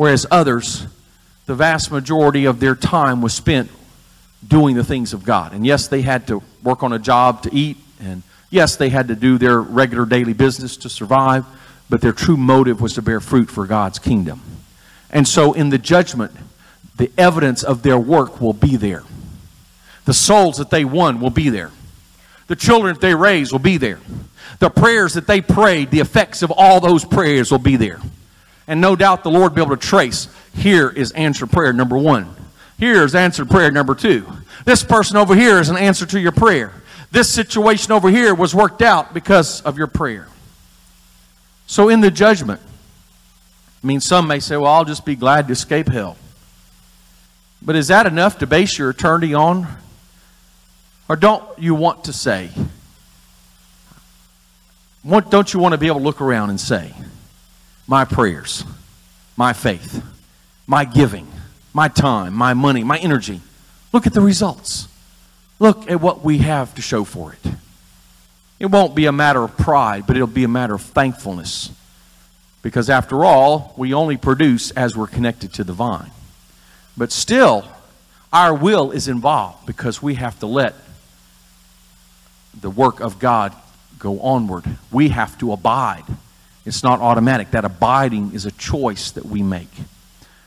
Whereas 0.00 0.24
others, 0.30 0.86
the 1.44 1.54
vast 1.54 1.92
majority 1.92 2.46
of 2.46 2.58
their 2.58 2.74
time 2.74 3.20
was 3.20 3.34
spent 3.34 3.70
doing 4.48 4.74
the 4.74 4.82
things 4.82 5.12
of 5.12 5.24
God. 5.24 5.52
And 5.52 5.66
yes, 5.66 5.88
they 5.88 6.00
had 6.00 6.26
to 6.28 6.42
work 6.62 6.82
on 6.82 6.94
a 6.94 6.98
job 6.98 7.42
to 7.42 7.54
eat, 7.54 7.76
and 8.00 8.22
yes, 8.48 8.76
they 8.76 8.88
had 8.88 9.08
to 9.08 9.14
do 9.14 9.36
their 9.36 9.60
regular 9.60 10.06
daily 10.06 10.32
business 10.32 10.78
to 10.78 10.88
survive, 10.88 11.44
but 11.90 12.00
their 12.00 12.14
true 12.14 12.38
motive 12.38 12.80
was 12.80 12.94
to 12.94 13.02
bear 13.02 13.20
fruit 13.20 13.50
for 13.50 13.66
God's 13.66 13.98
kingdom. 13.98 14.40
And 15.10 15.28
so 15.28 15.52
in 15.52 15.68
the 15.68 15.76
judgment, 15.76 16.32
the 16.96 17.12
evidence 17.18 17.62
of 17.62 17.82
their 17.82 17.98
work 17.98 18.40
will 18.40 18.54
be 18.54 18.76
there. 18.76 19.02
The 20.06 20.14
souls 20.14 20.56
that 20.56 20.70
they 20.70 20.86
won 20.86 21.20
will 21.20 21.28
be 21.28 21.50
there. 21.50 21.72
The 22.46 22.56
children 22.56 22.94
that 22.94 23.02
they 23.02 23.14
raised 23.14 23.52
will 23.52 23.58
be 23.58 23.76
there. 23.76 24.00
The 24.60 24.70
prayers 24.70 25.12
that 25.12 25.26
they 25.26 25.42
prayed, 25.42 25.90
the 25.90 26.00
effects 26.00 26.40
of 26.40 26.50
all 26.50 26.80
those 26.80 27.04
prayers 27.04 27.50
will 27.50 27.58
be 27.58 27.76
there. 27.76 28.00
And 28.70 28.80
no 28.80 28.94
doubt 28.94 29.24
the 29.24 29.32
Lord 29.32 29.52
be 29.52 29.60
able 29.60 29.76
to 29.76 29.88
trace 29.88 30.28
here 30.54 30.88
is 30.88 31.10
answered 31.10 31.50
prayer 31.50 31.72
number 31.72 31.98
one. 31.98 32.32
Here 32.78 33.02
is 33.02 33.16
answered 33.16 33.50
prayer 33.50 33.72
number 33.72 33.96
two. 33.96 34.24
This 34.64 34.84
person 34.84 35.16
over 35.16 35.34
here 35.34 35.58
is 35.58 35.70
an 35.70 35.76
answer 35.76 36.06
to 36.06 36.20
your 36.20 36.30
prayer. 36.30 36.72
This 37.10 37.28
situation 37.28 37.90
over 37.90 38.08
here 38.08 38.32
was 38.32 38.54
worked 38.54 38.80
out 38.80 39.12
because 39.12 39.60
of 39.62 39.76
your 39.76 39.88
prayer. 39.88 40.28
So, 41.66 41.88
in 41.88 42.00
the 42.00 42.12
judgment, 42.12 42.60
I 43.82 43.86
mean, 43.88 43.98
some 43.98 44.28
may 44.28 44.38
say, 44.38 44.56
well, 44.56 44.72
I'll 44.72 44.84
just 44.84 45.04
be 45.04 45.16
glad 45.16 45.48
to 45.48 45.52
escape 45.52 45.88
hell. 45.88 46.16
But 47.60 47.74
is 47.74 47.88
that 47.88 48.06
enough 48.06 48.38
to 48.38 48.46
base 48.46 48.78
your 48.78 48.90
eternity 48.90 49.34
on? 49.34 49.66
Or 51.08 51.16
don't 51.16 51.42
you 51.58 51.74
want 51.74 52.04
to 52.04 52.12
say, 52.12 52.50
what, 55.02 55.28
don't 55.28 55.52
you 55.52 55.58
want 55.58 55.72
to 55.72 55.78
be 55.78 55.88
able 55.88 55.98
to 55.98 56.04
look 56.04 56.20
around 56.20 56.50
and 56.50 56.60
say, 56.60 56.94
my 57.90 58.04
prayers, 58.04 58.64
my 59.36 59.52
faith, 59.52 60.00
my 60.64 60.84
giving, 60.84 61.26
my 61.72 61.88
time, 61.88 62.32
my 62.32 62.54
money, 62.54 62.84
my 62.84 62.96
energy. 62.98 63.40
Look 63.92 64.06
at 64.06 64.14
the 64.14 64.20
results. 64.20 64.86
Look 65.58 65.90
at 65.90 66.00
what 66.00 66.22
we 66.22 66.38
have 66.38 66.72
to 66.76 66.82
show 66.82 67.02
for 67.02 67.32
it. 67.32 67.52
It 68.60 68.66
won't 68.66 68.94
be 68.94 69.06
a 69.06 69.12
matter 69.12 69.42
of 69.42 69.56
pride, 69.56 70.06
but 70.06 70.14
it'll 70.14 70.28
be 70.28 70.44
a 70.44 70.48
matter 70.48 70.74
of 70.74 70.82
thankfulness. 70.82 71.72
Because 72.62 72.88
after 72.88 73.24
all, 73.24 73.74
we 73.76 73.92
only 73.92 74.16
produce 74.16 74.70
as 74.70 74.96
we're 74.96 75.08
connected 75.08 75.52
to 75.54 75.64
the 75.64 75.72
vine. 75.72 76.12
But 76.96 77.10
still, 77.10 77.66
our 78.32 78.54
will 78.54 78.92
is 78.92 79.08
involved 79.08 79.66
because 79.66 80.00
we 80.00 80.14
have 80.14 80.38
to 80.38 80.46
let 80.46 80.74
the 82.58 82.70
work 82.70 83.00
of 83.00 83.18
God 83.18 83.52
go 83.98 84.20
onward. 84.20 84.64
We 84.92 85.08
have 85.08 85.36
to 85.38 85.50
abide. 85.52 86.04
It's 86.70 86.84
not 86.84 87.00
automatic. 87.00 87.50
That 87.50 87.64
abiding 87.64 88.30
is 88.32 88.46
a 88.46 88.52
choice 88.52 89.10
that 89.10 89.26
we 89.26 89.42
make. 89.42 89.72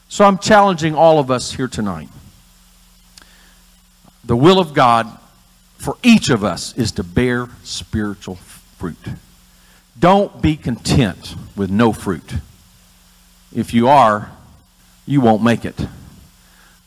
So 0.08 0.24
I'm 0.24 0.38
challenging 0.38 0.96
all 0.96 1.20
of 1.20 1.30
us 1.30 1.52
here 1.52 1.68
tonight. 1.68 2.08
The 4.24 4.38
will 4.38 4.58
of 4.58 4.74
God 4.74 5.20
for 5.78 5.98
each 6.02 6.30
of 6.30 6.42
us 6.42 6.78
is 6.78 6.94
to 6.94 7.04
bear 7.04 7.50
spiritual 7.64 8.36
fruit. 8.36 9.06
Don't 10.00 10.42
be 10.42 10.56
content 10.56 11.36
with 11.58 11.70
no 11.70 11.92
fruit. 11.92 12.36
If 13.54 13.74
you 13.74 13.90
are, 13.90 14.32
you 15.06 15.20
won't 15.20 15.44
make 15.44 15.66
it. 15.66 15.88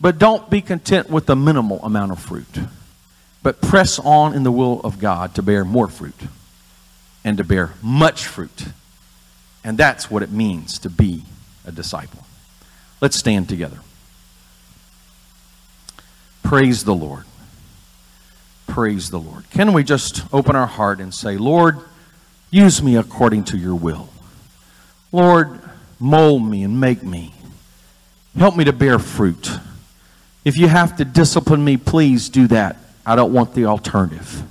But 0.01 0.19
don't 0.19 0.49
be 0.49 0.63
content 0.63 1.11
with 1.11 1.27
the 1.27 1.37
minimal 1.37 1.81
amount 1.83 2.13
of 2.13 2.21
fruit. 2.21 2.59
But 3.43 3.61
press 3.61 3.99
on 3.99 4.33
in 4.33 4.45
the 4.45 4.51
will 4.53 4.81
of 4.81 4.99
God 4.99 5.35
to 5.35 5.43
bear 5.43 5.63
more 5.63 5.89
fruit 5.89 6.19
and 7.23 7.37
to 7.37 7.45
bear 7.45 7.75
much 7.83 8.25
fruit 8.25 8.69
and 9.67 9.77
that's 9.77 10.09
what 10.09 10.23
it 10.23 10.31
means 10.31 10.79
to 10.79 10.89
be 10.89 11.25
a 11.67 11.73
disciple. 11.73 12.25
Let's 13.01 13.17
stand 13.17 13.49
together. 13.49 13.81
Praise 16.45 16.85
the 16.85 16.95
Lord. 16.95 17.25
Praise 18.69 19.11
the 19.11 19.19
Lord. 19.19 19.51
Can 19.51 19.73
we 19.73 19.83
just 19.83 20.23
open 20.33 20.55
our 20.55 20.69
heart 20.69 21.01
and 21.01 21.13
say, 21.13 21.37
Lord, 21.37 21.81
use 22.49 22.81
me 22.81 22.97
according 22.97 23.43
to 23.45 23.59
your 23.59 23.75
will? 23.75 24.09
Lord, 25.11 25.59
mold 25.99 26.49
me 26.49 26.63
and 26.63 26.81
make 26.81 27.03
me. 27.03 27.35
Help 28.39 28.57
me 28.57 28.63
to 28.65 28.73
bear 28.73 29.01
fruit. 29.01 29.51
If 30.45 30.57
you 30.57 30.69
have 30.69 30.97
to 30.99 31.05
discipline 31.05 31.65
me, 31.65 31.77
please 31.77 32.29
do 32.29 32.47
that. 32.49 32.77
I 33.05 33.17
don't 33.17 33.33
want 33.33 33.55
the 33.55 33.65
alternative. 33.65 34.45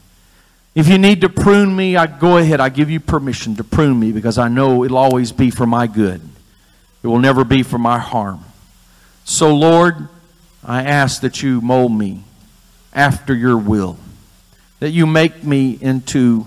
If 0.76 0.90
you 0.90 0.98
need 0.98 1.22
to 1.22 1.30
prune 1.30 1.74
me, 1.74 1.96
I 1.96 2.06
go 2.06 2.36
ahead. 2.36 2.60
I 2.60 2.68
give 2.68 2.90
you 2.90 3.00
permission 3.00 3.56
to 3.56 3.64
prune 3.64 3.98
me 3.98 4.12
because 4.12 4.38
I 4.38 4.50
know 4.50 4.84
it'll 4.84 4.98
always 4.98 5.32
be 5.32 5.50
for 5.50 5.66
my 5.66 5.88
good. 5.88 6.22
It 7.02 7.08
will 7.08 7.20
never 7.20 7.46
be 7.46 7.64
for 7.64 7.78
my 7.78 7.98
harm. 7.98 8.44
So, 9.24 9.56
Lord, 9.56 10.10
I 10.64 10.84
ask 10.84 11.22
that 11.22 11.42
you 11.42 11.62
mold 11.62 11.94
me 11.94 12.24
after 12.94 13.34
your 13.34 13.58
will, 13.58 13.98
that 14.80 14.90
you 14.90 15.08
make 15.08 15.46
me 15.46 15.78
into 15.80 16.46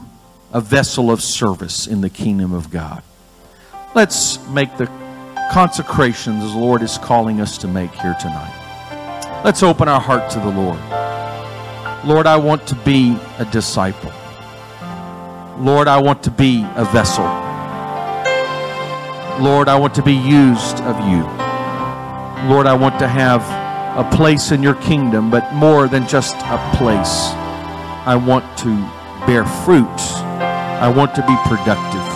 a 0.53 0.61
vessel 0.61 1.11
of 1.11 1.23
service 1.23 1.87
in 1.87 2.03
the 2.03 2.11
kingdom 2.11 2.53
of 2.53 2.71
God. 2.71 3.03
Let's 3.95 4.47
make 4.49 4.77
the 4.77 4.91
consecrations 5.53 6.53
the 6.53 6.59
Lord 6.59 6.83
is 6.83 6.99
calling 6.99 7.41
us 7.41 7.57
to 7.59 7.69
make 7.69 7.93
here 7.93 8.17
tonight. 8.21 9.43
Let's 9.45 9.63
open 9.63 9.89
our 9.89 10.01
heart 10.01 10.31
to 10.33 10.39
the 10.41 10.51
Lord. 10.51 11.08
Lord, 12.05 12.27
I 12.27 12.37
want 12.37 12.67
to 12.69 12.75
be 12.77 13.19
a 13.39 13.45
disciple. 13.45 14.13
Lord, 15.59 15.89
I 15.89 15.99
want 15.99 16.23
to 16.23 16.31
be 16.31 16.65
a 16.77 16.85
vessel. 16.85 17.25
Lord, 19.43 19.69
I 19.69 19.77
want 19.77 19.95
to 19.97 20.03
be 20.03 20.15
used 20.15 20.79
of 20.83 20.97
you. 21.09 21.23
Lord, 22.49 22.67
I 22.67 22.75
want 22.75 22.99
to 23.01 23.09
have 23.09 23.43
a 23.99 24.09
place 24.17 24.53
in 24.53 24.63
your 24.63 24.77
kingdom, 24.77 25.31
but 25.31 25.53
more 25.55 25.89
than 25.89 26.07
just 26.07 26.37
a 26.37 26.75
place. 26.77 27.33
I 28.07 28.15
want 28.15 28.45
to 28.59 28.77
bear 29.27 29.45
fruit. 29.45 30.01
I 30.81 30.89
want 30.89 31.17
to 31.17 31.23
be 31.23 31.37
productive. 31.45 32.09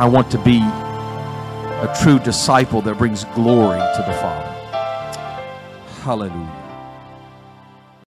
I 0.00 0.06
want 0.06 0.30
to 0.30 0.38
be 0.38 0.60
a 0.60 1.94
true 2.02 2.18
disciple 2.18 2.80
that 2.82 2.96
brings 2.96 3.24
glory 3.24 3.78
to 3.78 4.04
the 4.06 4.12
Father. 4.14 4.52
Hallelujah. 6.02 6.65